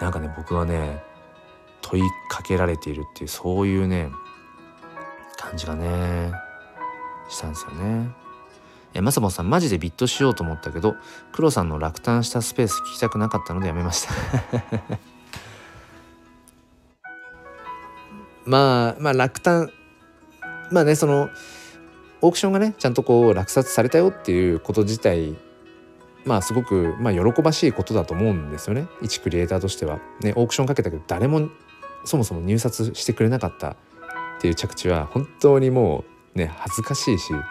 [0.00, 1.02] なんかね僕はね
[1.80, 4.10] 問いかけられているっていうそういうね
[5.36, 6.32] 感じがね
[7.28, 8.10] したんですよね。
[8.94, 10.96] えまさぼさんマジでビットしようと思ったけど
[11.32, 14.12] 黒さんの落胆したスペース聞きたくなかったのでやめました
[18.44, 19.70] まあまあ落胆
[20.70, 21.30] まあねその
[22.22, 25.36] オークションがねちゃんとこう落札されたよっていうこと自体
[26.24, 30.00] まあすごく、まあ、喜ばしいことだと思うんですよね一クリエイターとしては。
[30.20, 31.50] ねオークションかけたけど誰も
[32.04, 33.76] そもそも入札してくれなかったっ
[34.40, 36.04] ていう着地は本当にも
[36.34, 37.42] うね恥ずかしいしやっ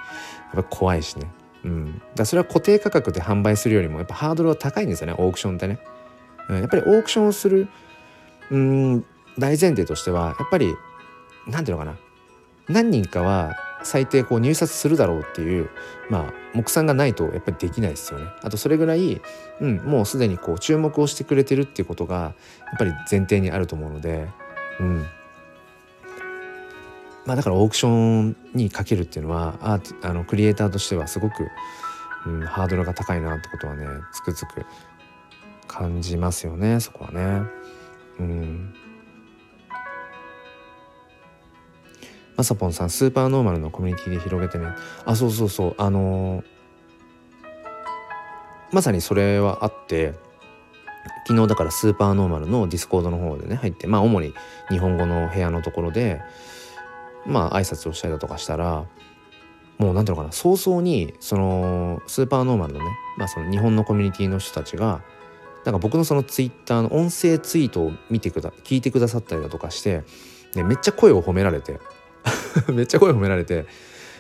[0.55, 1.29] ぱ怖いしね。
[1.63, 5.79] うん、だそれは固定価格で販売するよりもやっぱハードルは高いんですよねオークションってね。
[6.49, 7.67] うん、やっぱりオークションをする
[8.49, 9.05] うん
[9.37, 10.73] 大前提としてはやっぱり
[11.47, 11.97] 何ていうのかな
[12.67, 15.69] 何人かは最低こう入札するだろうっていう
[16.09, 18.27] まあ目算がないとやっぱりできないですよね。
[18.41, 19.21] あとそれぐらい、
[19.59, 22.29] うん、もうすでにこう注目をしてくれてるっていうことがや
[22.75, 24.27] っぱり前提にあると思うので、
[24.79, 25.05] うん
[27.25, 31.47] まあ、だからオークションにかけるっていうのはアーあのクリエイターとしてはすごく、
[32.25, 34.65] うん、ハードルが高いなってことはねつくづく
[35.67, 37.43] 感じますよねそこはね。
[38.19, 38.73] うん
[42.37, 44.67] まさぽんさんスーパーノーマルのコミュニティで広げてね。
[45.05, 45.75] あそうそうそう。
[45.77, 46.43] あのー、
[48.71, 50.13] まさにそれはあって
[51.27, 54.33] 昨日だからスーパーノーマルのディスコードの方でね入ってまあ主に
[54.69, 56.21] 日本語の部屋のところで
[57.25, 58.85] まあ挨拶をしたりだとかしたら
[59.77, 62.85] もう何ていうのかな早々にそのスーパーノーマルのね、
[63.17, 65.01] まあ、その日本のコミュニティの人たちが
[65.65, 70.03] なんか僕のそのツイッターの音声ツイートを見てくだ聞いてくださったりだとかして
[70.53, 71.79] でめっちゃ声を褒められて
[72.73, 73.65] めっちゃ声褒められて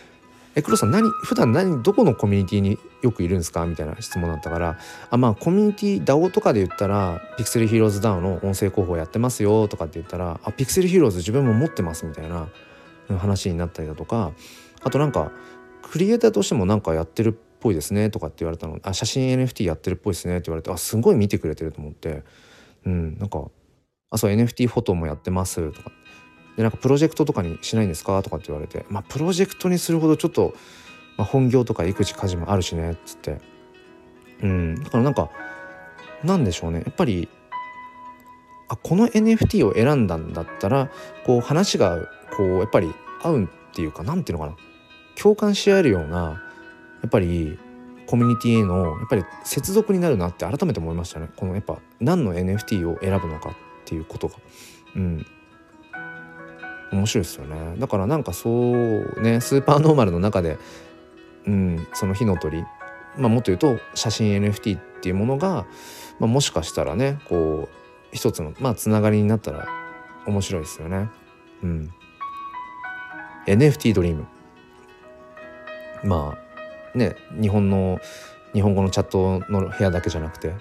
[0.55, 4.79] 「え黒さん何普段何どこのコミュニティによくいるんですか?」みたいな質問だったから
[5.09, 12.47] 「あまあコミュニティ DAO とかで言ったらピクセルヒーローズ DAO の音声広報やってますよ」とかって言ったら「あピクセルヒーローズ自分も持ってます」みたいな
[13.17, 14.31] 話になったりだとか。
[14.83, 15.31] あとなんか
[15.83, 22.23] クリエイターとしてもなんかやってるっぽいですねとかって言われたのあ写真 NFT やってるっぽいですねって言われてあすごい見てくれてると思って。
[22.83, 23.43] うんなんか
[24.09, 25.91] あそう NFT フォトもやってますとか。
[26.57, 28.21] でなんかプロジェクトとかにしないんですか？
[28.23, 30.53] とかって言われてまあプロジェクトにするほどちょっと、
[31.17, 33.39] まあ、本業とか育児家事もあるしねっつって。
[34.41, 34.75] うん。
[34.83, 35.29] だからなんか
[36.23, 36.83] なんでしょうね。
[36.85, 37.29] やっぱり
[38.69, 40.89] あこの NFT を選んだんだったら
[41.25, 41.97] こう話が
[42.35, 44.57] こうやっぱり合うっていうかなんていうのかな。
[45.15, 46.41] 共感し合えるような
[47.01, 47.59] やっぱり
[48.07, 51.29] コミュニティへのやっぱり接続になるなって改めて思いましたね。
[51.35, 53.53] このやっぱ何の NFT を選ぶのかっ
[53.85, 54.35] ていうことが。
[54.95, 55.25] うん。
[56.91, 57.75] 面白いですよね。
[57.77, 60.57] だからなんかそうねスーパーノーマルの中で
[61.45, 62.63] うんその火の鳥
[63.17, 65.65] まあもっと言うと写真 NFT っていうものが、
[66.19, 69.67] まあ、もしかしたらねこう一つのまあつながりになったら
[70.25, 71.09] 面白いですよね。
[71.63, 71.93] うん。
[73.47, 74.25] NFT ドリーム。
[76.03, 76.37] ま
[76.93, 77.99] あね日本の
[78.53, 80.53] 日本語のチャットの部屋だけじゃなくて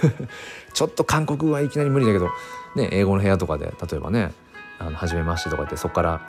[0.72, 2.28] ちょっと韓国はいきなり無理だけど、
[2.76, 4.32] ね、英語の部屋とかで例えばね
[4.78, 6.20] 「あの初めまして」とか言ってそこから、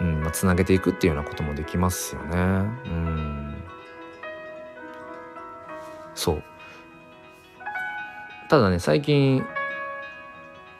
[0.00, 2.36] うんまあ、つなげていくっていうようなこともできますよね。
[2.36, 3.54] うん
[6.14, 6.42] そう
[8.48, 9.44] ただね最近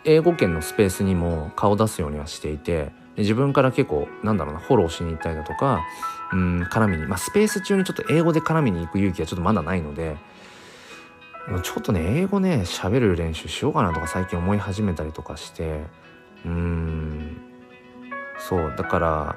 [0.04, 5.80] 英語圏のスペースにも顔出すようにはしていて自分から結構なんだろうなフォローしに行ったりだとか
[6.32, 10.16] うん絡みにまあスペース中にちょっと英語で絡みに行く勇気はちょっとまだないので
[11.62, 15.84] ちょっとね英語ね喋る練習しようかなとか最近思い始めたりとかして
[16.48, 17.36] うん。
[18.38, 19.36] そうだから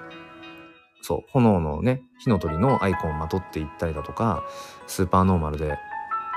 [1.02, 4.44] そう炎のね火の鳥のアイコンをまとっていったりだとか
[4.88, 5.78] スーパーノーマルで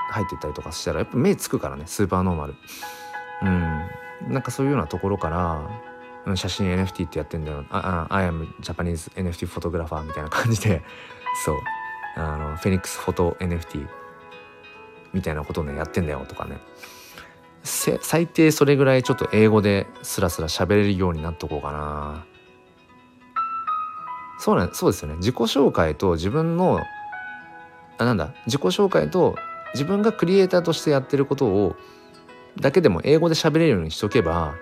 [0.09, 2.55] 入っていったりとかしたらやっぱ目つくからねスーパーノーマル。
[3.43, 4.31] うん。
[4.33, 7.65] なんかそういうようなところから写真 NFT ってやってんだよ。
[7.69, 10.81] ああ I am Japanese NFT フォトグラファーみたいな感じで
[11.45, 11.55] そう。
[12.17, 13.87] あのフェニックスフォト NFT
[15.13, 16.57] みたいなことをねやってんだよとかね。
[17.65, 22.25] 最低それぐらいちょっと英語でスラスラ喋れるようになっとこうかな。
[24.39, 25.15] そうなんそうですよね。
[25.17, 26.79] 自己紹介と自分の
[27.97, 28.33] あなんだ？
[28.45, 29.35] 自己紹介と
[29.73, 31.75] 自分がクリエイターとしてやってることを
[32.59, 34.55] だけでも英語で喋れるようにしとけば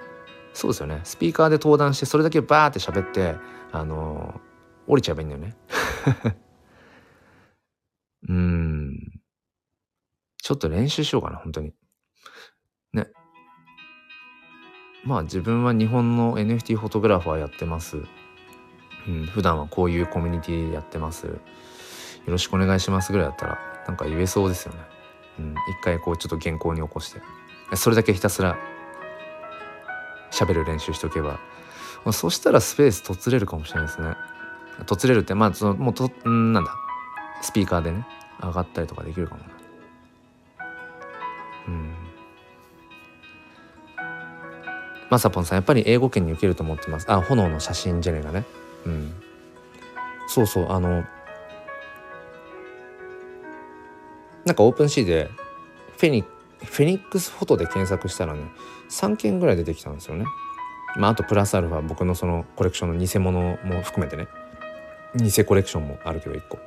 [0.54, 1.02] そうですよね。
[1.04, 3.36] スピーカーで登壇してそれだけバーって喋って
[3.72, 4.40] あの
[4.88, 5.56] 降りちゃえばいいんだよね。
[8.30, 9.22] うん。
[10.42, 11.74] ちょっと練習しようかな本当に。
[15.04, 17.98] まあ自分は日本の NFT フォトグラファーやってます。
[19.08, 21.28] うん普段はこういうコミュニティやってます。
[21.28, 21.34] よ
[22.28, 24.80] ろしくお願いしますぐらいだったらなんか言えそうですよね。
[25.40, 27.22] うん一回こうちょっと原稿に起こして。
[27.76, 28.58] それだけひたすら
[30.32, 31.40] 喋る練習しておけば、ま
[32.10, 34.16] あ、そしたらスペースとつれるかもしれないですね。
[34.86, 36.76] とつれるってまあそのもうとんなんだ。
[37.42, 38.08] スピーカーでね
[38.42, 39.42] 上がったりとかできるかも。
[45.14, 47.06] まさぽんさんやっぱり英語圏に受けると思ってます。
[47.08, 48.46] あ炎の写真ジェネがね。
[48.84, 49.14] うん。
[50.28, 51.04] そうそうあの
[54.44, 55.30] なんかオープンシーで
[56.00, 56.24] フェニ
[56.64, 58.42] フェニックスフォトで検索したらね
[58.90, 60.26] 3件ぐらい出てきたんですよね。
[60.98, 64.28] まあ、あとプラスアルファ僕のそのコレクションの偽物も含めてね。
[65.16, 66.58] 偽コレクションもあるけど1個、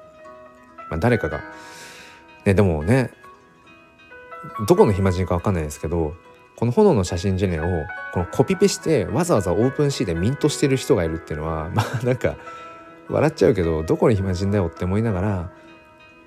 [0.88, 1.40] まあ、誰かが
[2.44, 3.10] ねでもね
[4.68, 6.14] どこの暇人か分かんないですけど
[6.56, 12.36] この炎の写真ジェネをこのコピペしてわざわざオープンシーでミントしてる人がいるっていうのは まあなんか
[13.08, 15.50] 笑っちゃうけどどこに暇人だよって思いながら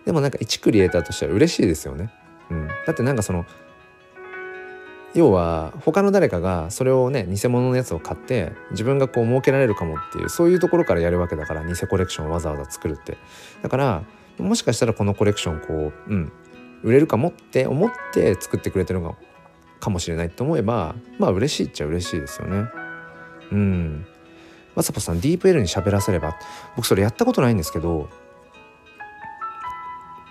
[0.06, 2.12] でもなんか一クリエイターとしては嬉しいですよね。
[2.50, 3.46] うん、だってなんかその
[5.14, 13.18] 要は他の誰かがそれをね偽物のやつを買って自分がこう儲けられるかもっていうそういうところからやるわけだから偽コレクションをわざわざ作るって
[13.62, 14.04] だから
[14.38, 16.32] もしかしたらこのコレクションこううん
[16.84, 19.18] 売れるかもって思って作ってくれてるの
[19.80, 22.66] かもしれないって思えばまあ嬉しいっちゃ嬉しいですよね。
[23.52, 24.06] うん。
[24.76, 26.38] まさぽさんディープ L に喋らせれば
[26.76, 28.10] 僕それやったことないんですけど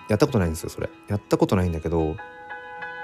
[0.09, 0.89] やったことないんですよそれ。
[1.07, 2.15] やったことないんだけど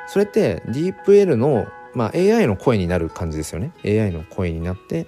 [0.08, 3.72] それってディープ L の、まあ、AI の声になる感じですよね。
[3.84, 5.08] AI の声になって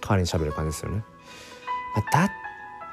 [0.00, 1.04] 代わりに喋る感じですよね、
[1.96, 2.30] まあ、だっ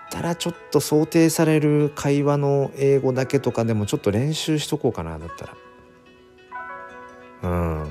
[0.09, 5.53] たらちょっと想定される会話の英語だけとかでもちょっと練習しとこうかなだったら。
[7.43, 7.79] うん。
[7.81, 7.87] も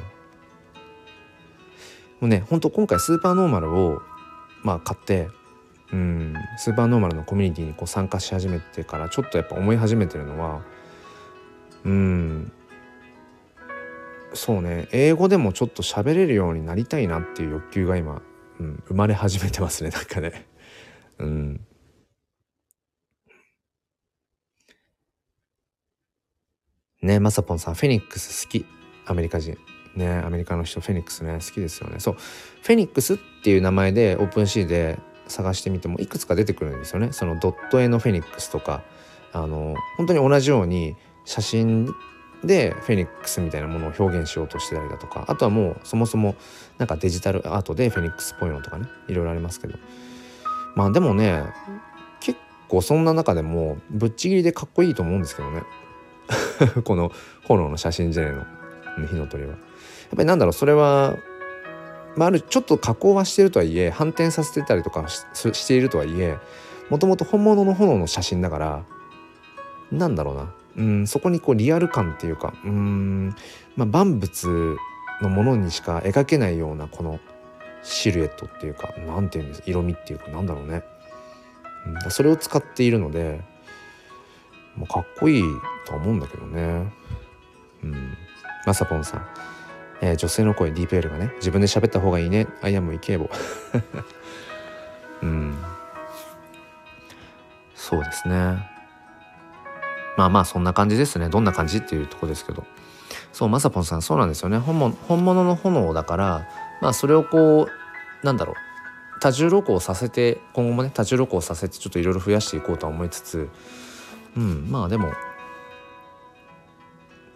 [2.22, 4.02] うねほんと今回スーパーノーマルを
[4.62, 5.28] まあ買って
[5.92, 6.34] うん。
[6.58, 10.62] スーパーノーマルのコミュニティにこう参加し始めてからちょっとやっぱ思い始めてるのは
[11.84, 12.52] うん。
[14.34, 14.88] そうね。
[14.92, 18.22] 英語でもちょっと喋れるようになりたいなっていう欲求が今、
[18.60, 20.46] うん、生まれ始めてますね なんかね。
[21.18, 21.66] うん。
[27.02, 28.66] ねまさぽんさんフェニックス好き。
[29.10, 29.58] アメリカ人。
[29.96, 31.34] ねアメリカの人フェニックスね。
[31.34, 31.98] 好きですよね。
[31.98, 32.14] そう。
[32.14, 37.12] フェニックスっていう名前でオープンシーで探してみてもいくつか出てくるんですよね。
[37.12, 38.82] そのドット絵のフェニックスとか。
[39.32, 41.86] あの本当に同じように写真
[42.42, 45.24] でフェニックスみたいなものを表現しようとしてたりだとか。
[45.26, 46.36] あとはもうそもそも
[46.78, 48.86] なんかデジタルアートでフェニックスっぽいのとかね。
[49.08, 49.78] いろいろありますけど。
[50.76, 51.42] まあでもね
[52.20, 52.38] 結
[52.68, 55.62] 構そんな中でもぶっちぎりでかっこいいと思うんですけどね。
[56.84, 57.10] この
[57.44, 58.59] 炎の写真ジェネの。
[59.06, 59.50] 火の鳥は。
[59.50, 59.58] やっ
[60.16, 61.16] ぱりなんだろうそれは、
[62.16, 66.36] まあ、あるちょっと加工はしてるとはいえ反転させてたりとかしているとはいえ
[66.88, 68.84] もともと本物の炎の写真だから
[69.92, 70.54] なんだろうな。
[70.76, 73.34] うんそこにこうリアル感っていうかうん、
[73.76, 74.76] まあ、万物
[75.20, 77.18] のものにしか描けないようなこの
[77.82, 80.84] シルエットっていうか何て言うんです色味っていうかなんだろうね、
[82.04, 83.40] うん、それを使っているので
[84.76, 85.42] もうかっこいい
[85.86, 86.92] とは思うんだけどね。
[87.82, 88.16] うん。
[88.66, 89.26] まさぽんさん、
[90.00, 92.46] えー、女性の声ディープエルがね自分で喋った方がいいね。
[92.62, 93.30] アイアムイケーボ。
[95.22, 95.58] うん。
[97.74, 98.68] そうですね。
[100.16, 101.28] まあまあそんな感じですね。
[101.28, 102.64] どんな感じっていうとこですけど。
[103.32, 104.58] そうまさぽんさんそうなんですよね。
[104.58, 106.48] 本物本物の炎だから
[106.80, 107.68] まあそれをこ
[108.22, 108.56] うなんだろう。
[109.20, 113.48] 多重録音させて今後もね多重録音させてちょっといろいろ増やしていこうとは思いつつ。
[114.36, 115.12] うんまあでも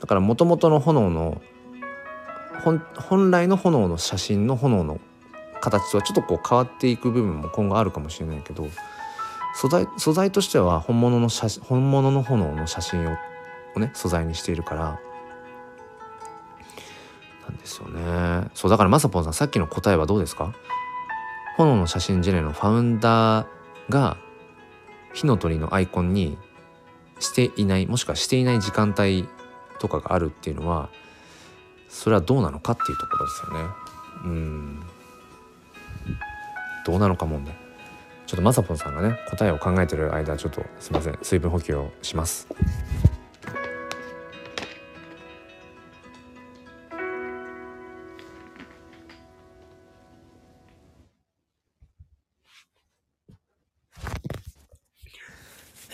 [0.05, 1.41] だからもともとの炎の
[2.99, 5.01] 本来の炎の写真の炎の
[5.63, 8.69] 形とはちょっとこう変わっていく部分も今後あるかもしれないけど
[9.55, 13.17] 素材素材としては本物の写本物の炎の写真を
[13.77, 15.01] をね素材にしているから
[17.49, 18.51] なんですよね。
[18.53, 20.53] そうだからまさぽんさんさっきの答えはどうですか？
[21.57, 23.47] 炎の写真ジェネのファウンダー
[23.89, 24.19] が
[25.15, 26.37] 火の鳥のアイコンに
[27.21, 29.27] していないもしくはしていない時間帯
[29.79, 30.89] とかがあるっていうのは
[31.89, 33.71] それはどうなのかっていうところですよね。
[34.25, 34.81] うん。
[36.85, 37.55] どうなのか問題。
[38.27, 41.19] ちょっとまさぽんさんがね答えを考えてる間ちょっとすいません。
[41.23, 42.49] 水分補給をします。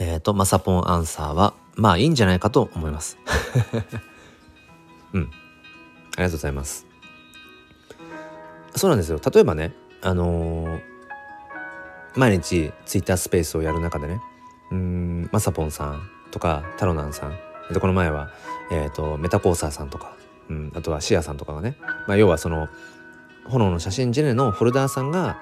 [0.01, 3.17] えっ、ー、と、まさぽんアンサーは、まあいいんじゃないかと思います。
[5.15, 5.23] うん。
[5.23, 6.87] ありがとうございます。
[8.77, 9.19] そうなんですよ。
[9.33, 10.81] 例えばね、あのー、
[12.17, 14.21] 毎日ツイッタースペースをやる中でね、
[14.71, 17.39] うん、まさぽんさんとか、タロナンさん、
[17.73, 18.31] でこの前は、
[18.71, 20.13] えっ、ー、と、メタコーサーさんとか、
[20.51, 22.69] うん、あとはシアさんとかがね、まあ要はその、
[23.45, 25.39] 炎の写真ジェネのフォルダーさんが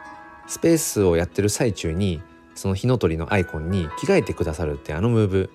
[0.46, 2.22] スペースをやってる最中に
[2.54, 5.50] その火の鳥のアイコンに着替えてくださるってあのムーブ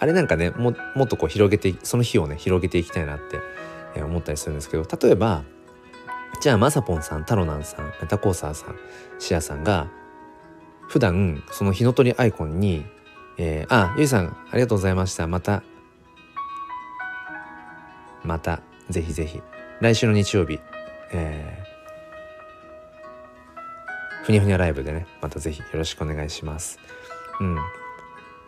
[0.00, 3.18] あれなんかねももっとこう広げてその日をね広げていきたいなっ
[3.94, 5.44] て、思ったりするんですけど例えば
[6.40, 8.76] じゃあまさぽんさんタロナンさんメタコーサーさん
[9.18, 9.88] シアさんが
[10.88, 12.84] 普段その火の鳥アイコンに
[13.42, 15.26] 「えー、あゆいさんありがとうございました。
[15.26, 15.62] また。
[18.22, 18.60] また。
[18.90, 19.40] ぜひぜひ。
[19.80, 20.60] 来週の日曜日、
[21.12, 21.58] え
[24.24, 26.78] ふにゃふにゃライブでねまた是非よろしくお願いします。
[27.40, 27.56] うん。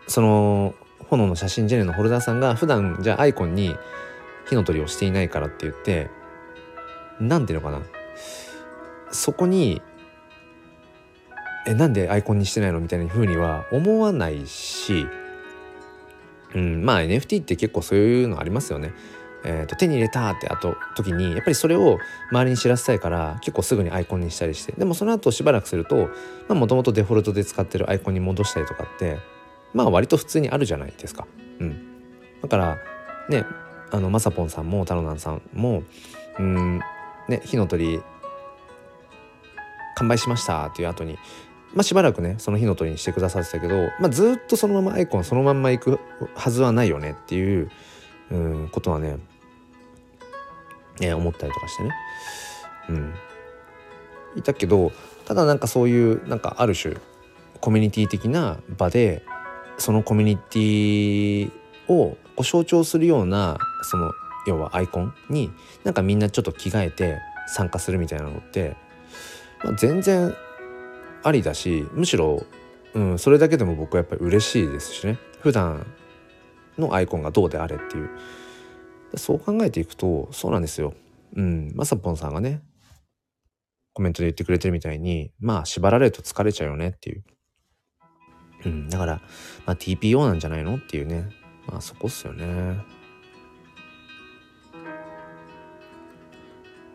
[0.07, 0.75] その
[1.17, 3.77] 炎の写真ジェネのホルダーさんが普段じゃあアイコンに
[4.49, 6.11] 火の鳥をしていないからって言って
[7.21, 7.83] 何ていうのかな
[9.11, 9.83] そこに
[11.67, 15.07] えなんでアイコンにしてないのみたいな風には思わないし、
[16.55, 18.93] うん、まあ NFT って結構そういうのありますよね。
[19.45, 21.99] えーと、手に入れたってあと時にやっぱりそれを
[22.31, 26.11] 周りに知らせたいから結構すぐにアイコンにしたりしてでもその後しばらくすると
[26.49, 29.19] もともとデフォルトで使ってるアイコンに戻したりとかって
[29.75, 31.27] まあ割と普通にあるじゃないですか。
[31.61, 31.81] うん、
[32.43, 32.79] だから
[33.29, 33.45] ね
[33.91, 35.83] あのまさぽんさんも太郎なんさんも
[36.39, 36.81] うん
[37.29, 38.01] ね火の鳥
[39.97, 41.19] 完売しましたっていう後に
[41.75, 45.99] まあ、しばらくねその火の鳥にしてくださってたけど、まあ、ずっとそのままアイコンそのまんまいく
[46.35, 47.71] はずはないよねっていう、
[48.31, 49.17] うん、ことはね
[51.01, 51.91] ね、思ったりとかしてね。
[52.91, 53.15] うん。
[54.37, 54.93] いたけど
[55.27, 56.97] ただなんかそういうなんかある種
[57.61, 59.23] コミュニティ的な場で
[59.79, 61.51] そのコミュニティ
[61.89, 64.13] を象徴するようなその
[64.47, 65.51] 要はアイコンに
[65.85, 67.19] なんかみんなちょっと着替えて
[67.49, 68.77] 参加するみたいなのって、
[69.63, 70.35] まあ、全然
[71.23, 72.45] ありだしむしろ、
[72.95, 75.87] うん、それだけでも僕はやっぱり嬉しいですしね普段
[76.79, 78.11] のアイコンがどうであれっていう
[79.17, 80.95] そう考えていくとそうなんですよ。
[81.37, 81.73] うん。
[81.75, 82.63] まさぽんさんがね、
[83.93, 87.25] コメントで言ってくれてるみたいに、まあ縛られると疲れちゃうよねっていう。
[88.65, 88.89] うん。
[88.89, 89.21] だから、
[89.67, 91.29] まあ TPO なんじゃないのっていうね。
[91.67, 92.81] まあそこっすよね。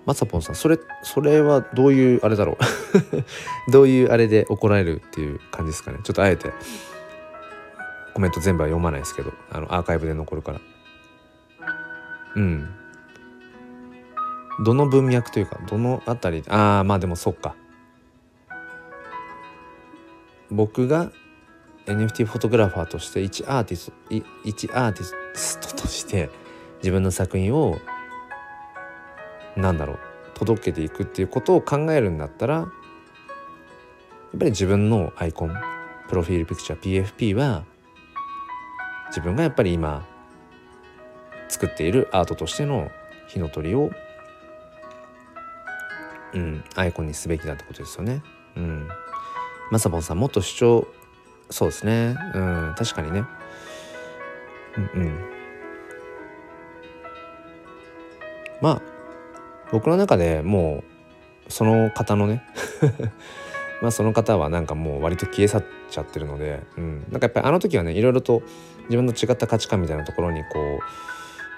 [0.06, 2.58] まさぽんさん、それ、それはどういう、あれだろう
[3.72, 6.00] どういうあれで怒られるっていう感じですかね。
[6.04, 6.54] ちょっとあえて、
[8.14, 10.62] コメント全部は読まないですけど、あの、アーカイブで残るから。
[12.38, 12.70] うん
[14.60, 17.56] どの文脈というかどの辺りああまあでもそっか
[20.50, 21.12] 僕が
[21.88, 23.94] NFT フォトグラファーとして一アーティスト
[24.44, 26.30] 一アーティストとして
[26.80, 27.80] 自分の作品を
[29.56, 30.00] なんだろう
[30.36, 32.68] 届けていくっていうことを考えるんだったらやっ
[34.38, 35.54] ぱり自分のアイコン
[36.10, 37.64] プロフィールピクチャー PFP は
[39.08, 40.06] 自分がやっぱり今
[41.50, 42.92] 作っているアートとしての
[43.28, 43.90] 火の鳥を、
[46.34, 48.22] うん、アイコンにすべきだってことですよね。
[48.56, 48.88] うん。
[49.72, 50.88] まさぼんさんもっと主張
[51.50, 52.16] そうですね。
[52.34, 53.26] うん、確かにね。
[54.78, 55.38] うん、うん。
[58.62, 58.82] まあ
[59.72, 60.84] 僕の中でも
[61.48, 62.44] うその方のね
[63.82, 68.42] まあその方はなんかもう割と消え去っちゃってるので、うん、なんかやっぱりあの時はねいろいろと
[68.90, 70.80] 自分の違った価値観みたいなところにこう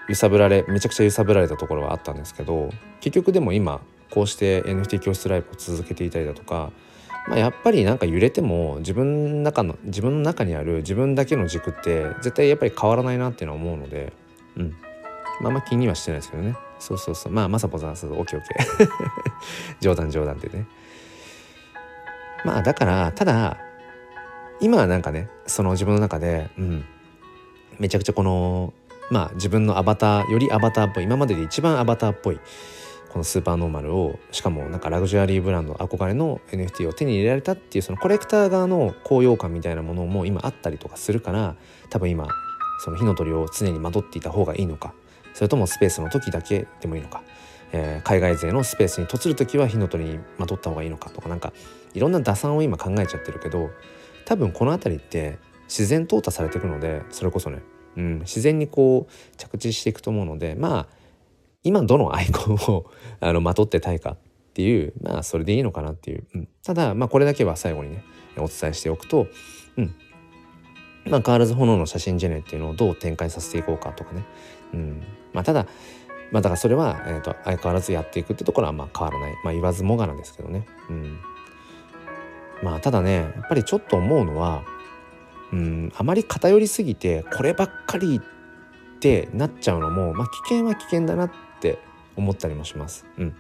[0.09, 2.69] 揺さぶられめちゃくちゃ揺さぶられたところはあったんですけど
[2.99, 3.79] 結局でも今
[4.09, 6.71] こうして NFT 教室ライブを続けていたりだとか、
[7.27, 14.13] まあ、やっぱりなんか揺れても自分の中の自分の中にある自分だけの軸って絶対やっぱり変わらないなっていうのは思うので、
[14.55, 14.75] うん、
[15.41, 16.55] まあまあ気にはしてないですけどね。
[16.79, 17.31] そうそうそう。
[17.31, 18.13] まあまさぽさんそう。
[18.13, 18.89] オッケーオッケー。
[19.81, 20.65] 冗談冗談でね。
[22.45, 23.57] まあだからただ
[24.61, 26.85] 今はなんかねその自分の中で、うん、
[27.79, 28.73] めちゃくちゃこの
[29.11, 32.39] まあ自分のアバターよりアバターっぽい今までで一番アバターっぽい
[33.09, 41.55] このスーパーノーマルをしかもなんかラグジュアリーブランド憧れの NFT を手に入れられたっていうそのコレクター側の高揚感みたいなものも今あったりとかするから
[41.89, 42.27] 多分今
[42.83, 44.93] その火の鳥を常にまとっていた方がいいのか
[45.33, 47.23] それともスペースの時だけでもいいのか、
[47.71, 51.51] えー、海外勢のスペースに嫁る時は火の鳥にまとった方がいいのかとかなんか
[51.93, 53.69] いろんな打算を今考えちゃってるけど
[54.25, 57.61] 多分この辺りって自然淘汰されていくのでそれこそね
[57.97, 60.98] うん、自然にこう着地していくと思うのでまあ
[61.63, 62.85] 今どのアイコンを
[63.19, 64.17] あのまとってたいかっ
[64.53, 68.03] ていうまあそれでいいのかなっていう、うん、ただまあこれだけは最後にね
[68.37, 69.27] お伝えしておくと、
[69.77, 69.95] うん。
[71.05, 74.25] まあ、変わらず炎の写真ジェネっていうのをどう展開させていこうかとかね、
[74.73, 75.03] うん。
[75.33, 75.65] まあ、ただ
[76.31, 81.19] まあだからそれは、えーと、相変わらずやっていくってところはまあ変わらない、まあ、言わずもがなですけどね、うん、
[82.61, 84.63] まあただねやっぱりちょっと思うのは
[85.51, 88.21] うんあまり偏りすぎてこればっかり
[88.99, 91.31] ってなっちゃうのも、まあ、危険は危険だなっ
[91.61, 91.79] て
[92.17, 93.05] 思ったりもします。
[93.17, 93.35] うん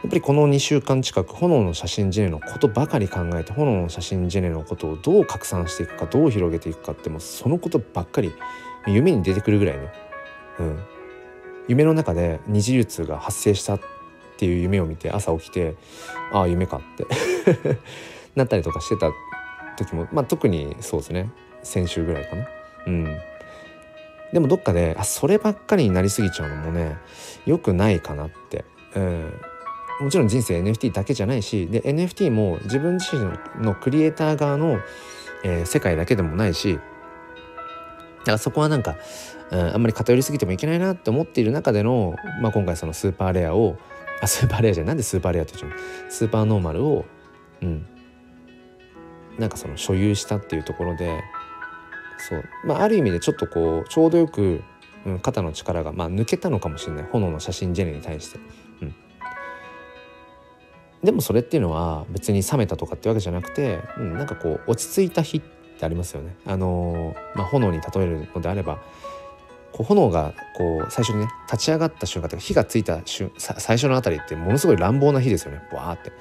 [0.00, 8.32] やっぱりこの2週間近く炎の写真ジェネのことばかり考えて炎の写真ジェネのことをどう拡散していくかどう広げていくかってもうそのことばっかり
[8.86, 9.92] 夢に出てくるぐらいね、
[10.60, 10.78] うん、
[11.66, 13.80] 夢の中で二次流通が発生したっ
[14.36, 15.74] ていう夢を見て朝起きて
[16.32, 17.04] ああ夢かって
[18.36, 19.10] なったりとかしてた
[19.76, 21.28] 時も、まあ、特にそうですね
[21.64, 22.48] 先週ぐらいかな。
[22.86, 23.18] うん、
[24.32, 26.96] でもどっかであそればっかりになりすぎちゃうのもね
[27.46, 28.64] よくないかなって、
[28.94, 29.32] うん、
[30.00, 34.80] もちろん人生 NFT だけじゃないしで NFT も自分自身のクリエイター側の、
[35.44, 36.80] えー、世界だけでもないしだ
[38.24, 38.96] からそこはなんか、
[39.50, 43.78] うん、あんまり偏りすぎてもいけないなって思っている中での、まあ、今回そのスーパーレアを
[44.20, 47.04] あスーパーレアじゃなんでスーパーレアって言っちゃうスーパーノーマルを
[47.62, 47.86] うん。
[49.38, 51.22] なんかその所有したっていうところで
[52.18, 54.62] そうまあある意味でちょっとこうちょうどよく、
[55.06, 58.38] うん、肩の力が、まあ、抜けたのかもしれない炎の写真ジェネに対して。
[58.82, 58.94] うん
[61.02, 65.40] でもそれっていうのは別に冷めたとかってわけじゃなくて、うん、なんかこう落ち着いた日っ
[65.78, 66.36] てありますよね。
[66.44, 68.80] あのー、まあ、炎に例えるのであれば
[69.72, 76.12] こう炎がこう最初にね立ち上がった瞬間とか火がついた瞬最初のあたりってものすごい乱暴な火ですよねわーって。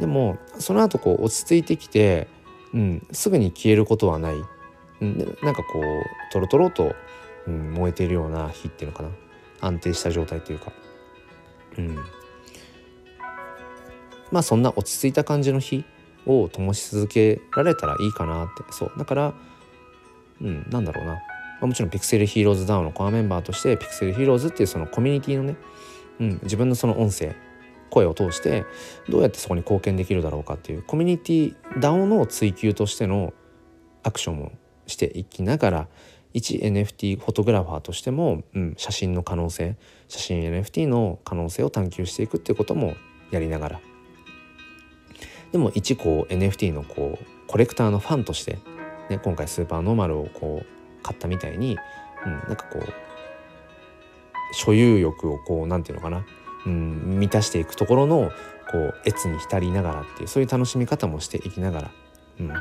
[0.00, 2.26] でもその後こう落ち着いてきて、
[2.74, 4.34] うん、すぐに消えることはない、
[5.00, 6.94] なんかこうトロトロと、
[7.46, 9.10] うん、燃えているような火っていうのかな。
[9.62, 10.72] 安定した状態っていうか、
[11.76, 11.96] うん、
[14.32, 15.84] まあそんな落ち着いた感じの火
[16.24, 18.62] を灯し続けられたらいいかなって。
[18.72, 18.92] そう。
[18.96, 19.34] だから
[20.40, 21.20] うんなんだろうな、ま
[21.62, 25.56] あ、もちろんピクセルヒーローズダウンのコアメンバーとしてピクセルヒーローズっていうそのコミュニティのね、
[26.20, 27.34] うん、自分のその音声
[27.90, 28.64] 声を通して
[29.08, 33.34] どうやってそこに貢献できるだろうかっていうコミュニティ DAO の追求としての
[34.02, 34.52] アクションを
[34.90, 35.88] していきながら
[36.32, 39.76] 一 NFT フォトグラファーとしても、うん、写真の可能性
[40.08, 42.94] 写真 NFT の可能性を探求していくっていうことも
[43.30, 43.80] やりながら。
[45.52, 48.58] でも一こう NFT のこうコレクターのファンとして、
[49.08, 51.76] ね、今回スーパーノーマルをこう買ったみたいに、
[52.24, 52.84] うん、なんかこう
[54.54, 56.24] 所有欲をこうなんていうのかな、
[56.66, 58.30] うん、満たしていくところの
[58.70, 61.90] こう越に浸りながらっていうそういう楽しみ方もしていきながら、
[62.38, 62.52] うん。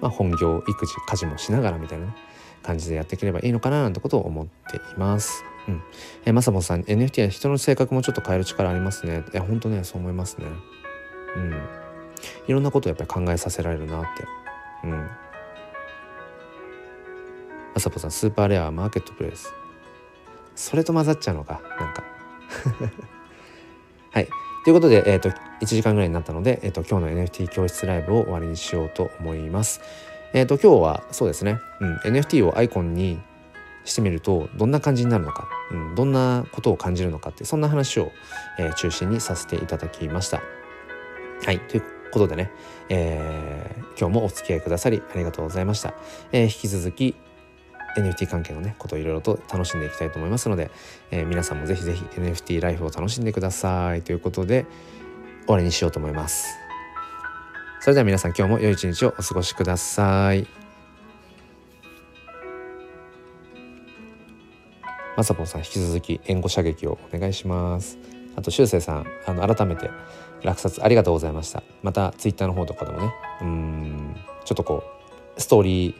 [0.00, 2.14] まあ、本業育児家事もしながらみたいな、ね、
[2.62, 5.44] 感じでやっていければいいのかななんてことを思っています。
[5.68, 5.82] うん。
[6.24, 9.24] えまさぼさん、NFT は人の性格もちょっと変える力ありますね。
[9.32, 10.46] いや、ほんとね、そう思いますね。
[11.36, 11.52] うん。
[12.46, 14.24] いろんなことをやっぱり考えさせられるなって。
[14.84, 15.08] うん。
[17.74, 19.52] まさぼさん、スーパーレアはマーケットプレイス。
[20.54, 22.02] それと混ざっちゃうのか、なんか。
[24.10, 24.28] はい。
[24.64, 29.80] ということで、えっ、ー、と、1時間ぐらいになったので、えっ、と、今日の NFT 教室ライブを終わりにしようと思います。
[30.32, 33.18] えっ、と、今日はそうですね、うん、NFT をアイコンに
[33.88, 38.12] してみるとどんな感じになるのか、うん、どんなことを感じるのかってそんな話を、
[38.58, 40.42] えー、中心にさせていただきました。
[41.44, 41.82] はいという
[42.12, 42.50] ことでね、
[42.88, 45.94] えー、今日もお付き合いくださりありがとうございました。
[46.32, 47.16] えー、引き続き
[47.96, 50.70] NFT 関係のねことをいろいろと楽しんでいきたいと思いますので、
[51.10, 54.66] え、皆さんもぜひぜひ NFT ライフを楽しんでくださいということで
[55.48, 56.58] 終わりにしようと思います。
[57.80, 60.46] それでは皆さん今日も良い一日をお過ごしください。
[65.16, 67.98] まさぽんさん引き続き援護射撃をお願いします
[68.36, 69.90] あとしゅうせいさんあの改めて
[70.44, 74.84] 落札ありがとうございましたまたツイッターの方とかでもねうんちょっとこ
[75.36, 75.94] うストーリー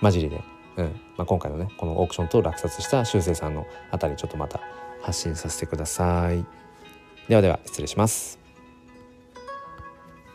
[0.00, 0.40] 混じりで、
[0.76, 4.60] うんまあ、今回のねこのオークションと落札したしゅうせいさんのあたりちょっとまた
[5.02, 6.46] 発信させてください
[7.30, 8.39] ではでは失礼します。